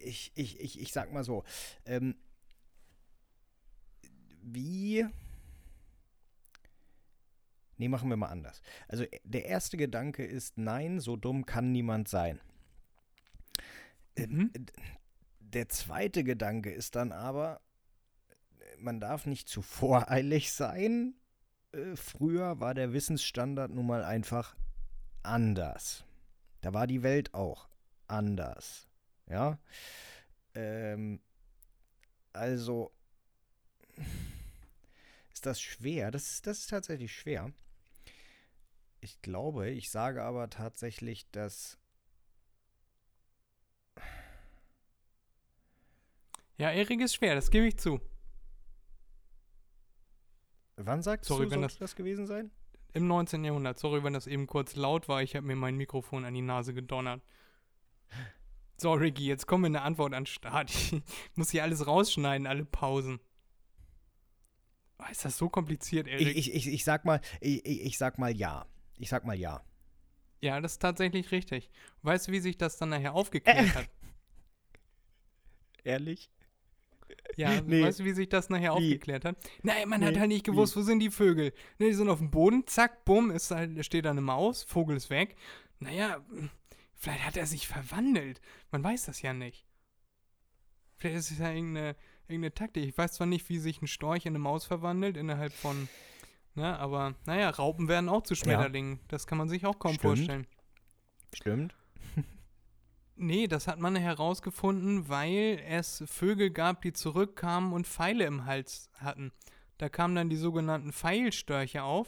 [0.04, 1.44] ich, ich, ich, ich sag mal so,
[1.86, 2.16] ähm,
[4.44, 5.06] wie.
[7.78, 8.62] Nee, machen wir mal anders.
[8.88, 12.40] Also, äh, der erste Gedanke ist, nein, so dumm kann niemand sein.
[14.16, 14.52] Ähm, Mhm.
[14.54, 14.60] äh,
[15.40, 17.60] Der zweite Gedanke ist dann aber,
[18.80, 21.16] man darf nicht zu voreilig sein.
[21.74, 24.56] Äh, Früher war der Wissensstandard nun mal einfach
[25.24, 26.06] anders.
[26.62, 27.70] Da war die Welt auch
[28.08, 28.88] anders.
[29.32, 29.58] Ja.
[30.56, 31.22] Ähm,
[32.34, 32.92] also
[35.32, 36.12] ist das schwer.
[36.12, 37.52] Das ist, das ist tatsächlich schwer.
[39.00, 41.78] Ich glaube, ich sage aber tatsächlich, dass.
[46.58, 48.00] Ja, Erik ist schwer, das gebe ich zu.
[50.76, 52.52] Wann sagst Sorry, du, wenn das- das gewesen sein?
[52.94, 53.46] Im 19.
[53.46, 53.80] Jahrhundert.
[53.80, 55.24] Sorry, wenn das eben kurz laut war.
[55.24, 57.22] Ich habe mir mein Mikrofon an die Nase gedonnert.
[58.82, 60.72] So, Ricky, jetzt kommt mir eine Antwort an den Start.
[60.92, 61.02] Ich
[61.36, 63.20] muss hier alles rausschneiden, alle Pausen.
[64.98, 66.36] Oh, ist das so kompliziert, Ich, Erik?
[66.36, 68.66] ich, ich, ich sag mal, ich, ich ich sag mal ja.
[68.98, 69.64] Ich sag mal ja.
[70.42, 71.70] ja, das ist tatsächlich richtig.
[72.02, 73.88] Weißt du, wie sich das dann nachher aufgeklärt hat?
[75.84, 76.32] Ehrlich?
[77.36, 77.84] Ja, Nee.
[77.84, 78.94] weißt du, wie sich das nachher Wie?
[78.94, 79.38] aufgeklärt hat?
[79.62, 81.54] Nein, man hat Nee, halt nicht gewusst, wo sind die Vögel.
[81.78, 84.98] Ne, die sind auf dem Boden, zack, bumm, ist halt, steht da eine Maus, Vogel
[84.98, 85.36] ist weg.
[85.80, 86.24] Naja,
[87.02, 88.40] vielleicht hat er sich verwandelt.
[88.72, 89.66] Man weiß das ja nicht.
[90.98, 91.96] Vielleicht ist es ja irgendeine,
[92.28, 92.86] irgendeine Taktik.
[92.86, 95.90] Ich weiß zwar nicht, wie sich ein Storch in eine Maus verwandelt, innerhalb von,
[96.54, 99.00] ne, aber naja, Raupen werden auch zu Schmetterlingen.
[99.08, 100.02] Das kann man sich auch kaum Stimmt.
[100.02, 100.48] vorstellen.
[101.34, 101.76] Stimmt.
[103.16, 108.90] Nee, das hat man herausgefunden, weil es Vögel gab, die zurückkamen und Pfeile im Hals
[108.96, 109.32] hatten.
[109.78, 112.08] Da kamen dann die sogenannten Pfeilstörche auf,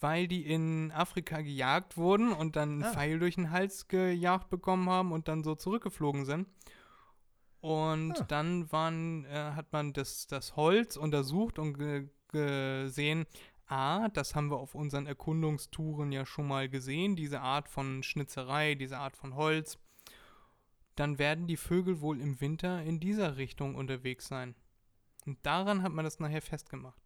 [0.00, 2.92] weil die in Afrika gejagt wurden und dann einen Ah.
[2.92, 6.48] Pfeil durch den Hals gejagt bekommen haben und dann so zurückgeflogen sind.
[7.60, 8.24] Und Ah.
[8.28, 13.26] dann waren, äh, hat man das, das Holz untersucht und ge gesehen,
[13.68, 18.74] ah, das haben wir auf unseren Erkundungstouren ja schon mal gesehen, diese Art von Schnitzerei,
[18.74, 19.78] diese Art von Holz
[20.96, 24.54] dann werden die Vögel wohl im Winter in dieser Richtung unterwegs sein.
[25.26, 27.00] Und daran hat man das nachher festgemacht.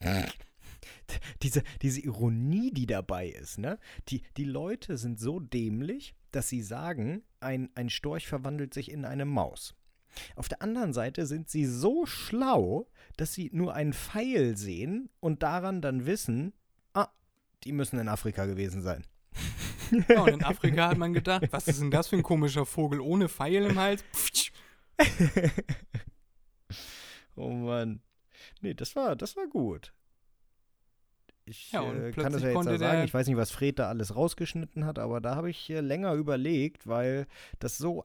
[1.42, 3.78] diese, diese Ironie, die dabei ist, ne?
[4.08, 9.04] Die, die Leute sind so dämlich, dass sie sagen, ein, ein Storch verwandelt sich in
[9.04, 9.74] eine Maus.
[10.34, 15.42] Auf der anderen Seite sind sie so schlau, dass sie nur einen Pfeil sehen und
[15.42, 16.54] daran dann wissen,
[16.94, 17.08] ah,
[17.64, 19.04] die müssen in Afrika gewesen sein.
[20.08, 22.98] Ja, und in Afrika hat man gedacht, was ist denn das für ein komischer Vogel
[22.98, 24.02] ohne Pfeil im Hals?
[27.36, 28.00] Oh Mann.
[28.60, 29.92] Nee, das war, das war gut.
[31.48, 33.04] Ich Ja, äh, kann das ja jetzt ja sagen.
[33.04, 36.12] Ich weiß nicht, was Fred da alles rausgeschnitten hat, aber da habe ich äh, länger
[36.14, 37.26] überlegt, weil
[37.60, 38.04] das so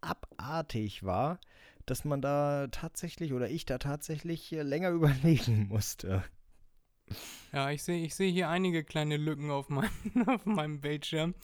[0.00, 1.40] abartig war,
[1.86, 6.24] dass man da tatsächlich oder ich da tatsächlich äh, länger überlegen musste.
[7.52, 9.90] Ja, ich sehe ich seh hier einige kleine Lücken auf meinem,
[10.26, 11.34] auf meinem Bildschirm,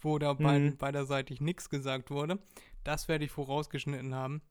[0.00, 0.76] wo da beid, Mhm.
[0.76, 2.38] beiderseitig nichts gesagt wurde.
[2.84, 4.42] Das werde ich vorausgeschnitten haben.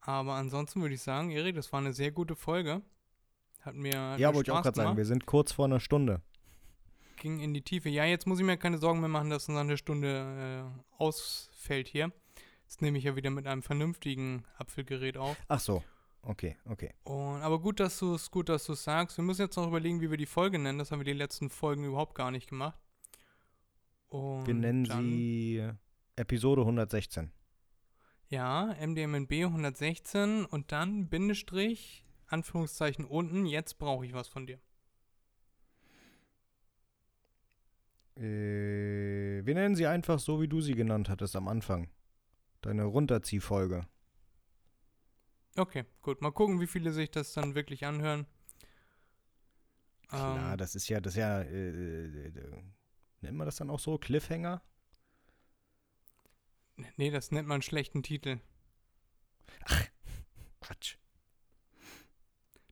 [0.00, 2.82] Aber ansonsten würde ich sagen, Erik, das war eine sehr gute Folge.
[3.62, 5.80] Hat mir, hat ja, mir wollte ich auch gerade sagen, wir sind kurz vor einer
[5.80, 6.20] Stunde.
[7.16, 7.88] ging in die Tiefe.
[7.88, 11.88] Ja, jetzt muss ich mir keine Sorgen mehr machen, dass uns eine Stunde äh, ausfällt
[11.88, 12.12] hier.
[12.64, 15.36] Jetzt nehme ich ja wieder mit einem vernünftigen Apfelgerät auf.
[15.48, 15.82] Ach so.
[16.22, 16.94] Okay, okay.
[17.02, 19.16] Und, aber gut, dass du es gut, dass du sagst.
[19.16, 20.78] Wir müssen jetzt noch überlegen, wie wir die Folge nennen.
[20.78, 22.78] Das haben wir die letzten Folgen überhaupt gar nicht gemacht.
[24.08, 25.68] Und Wir nennen sie
[26.16, 27.32] Episode 116.
[28.28, 34.58] Ja, MDMNB 116 und dann Bindestrich, Anführungszeichen unten, jetzt brauche ich was von dir.
[38.16, 41.90] Äh, wir nennen sie einfach so, wie du sie genannt hattest am Anfang.
[42.60, 43.86] Deine Runterziehfolge.
[45.56, 46.22] Okay, gut.
[46.22, 48.26] Mal gucken, wie viele sich das dann wirklich anhören.
[50.08, 52.62] Klar, ähm, das ist ja, das ist ja, äh, äh, äh,
[53.20, 53.98] nennt man das dann auch so?
[53.98, 54.62] Cliffhanger?
[56.96, 58.40] Nee, das nennt man einen schlechten Titel.
[59.64, 59.86] Ach,
[60.60, 60.96] Quatsch.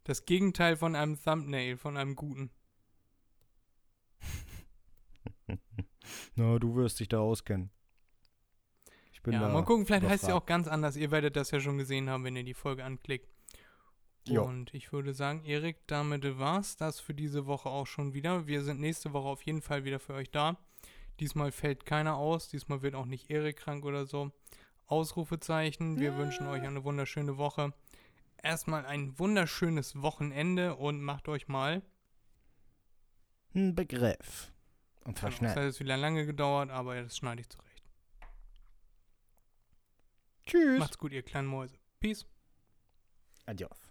[0.05, 2.51] Das Gegenteil von einem Thumbnail, von einem guten.
[6.35, 7.71] Na, du wirst dich da auskennen.
[9.13, 10.97] Ich bin ja, da mal gucken, vielleicht heißt ja auch ganz anders.
[10.97, 13.29] Ihr werdet das ja schon gesehen haben, wenn ihr die Folge anklickt.
[14.27, 14.45] Jo.
[14.45, 18.47] Und ich würde sagen, Erik, damit war es das für diese Woche auch schon wieder.
[18.47, 20.57] Wir sind nächste Woche auf jeden Fall wieder für euch da.
[21.21, 22.49] Diesmal fällt keiner aus.
[22.49, 24.33] Diesmal wird auch nicht Erik krank oder so.
[24.87, 26.01] Ausrufezeichen.
[26.01, 26.19] Wir ja.
[26.19, 27.75] wünschen euch eine wunderschöne Woche.
[28.43, 31.83] Erstmal ein wunderschönes Wochenende und macht euch mal
[33.55, 34.53] einen Begriff.
[35.05, 35.49] Und zwar schnell.
[35.49, 37.85] Das hat jetzt wieder lange gedauert, aber das schneide ich zurecht.
[40.47, 40.79] Tschüss.
[40.79, 41.79] Macht's gut, ihr kleinen Mäuse.
[42.01, 42.27] Peace.
[43.47, 43.90] Adios.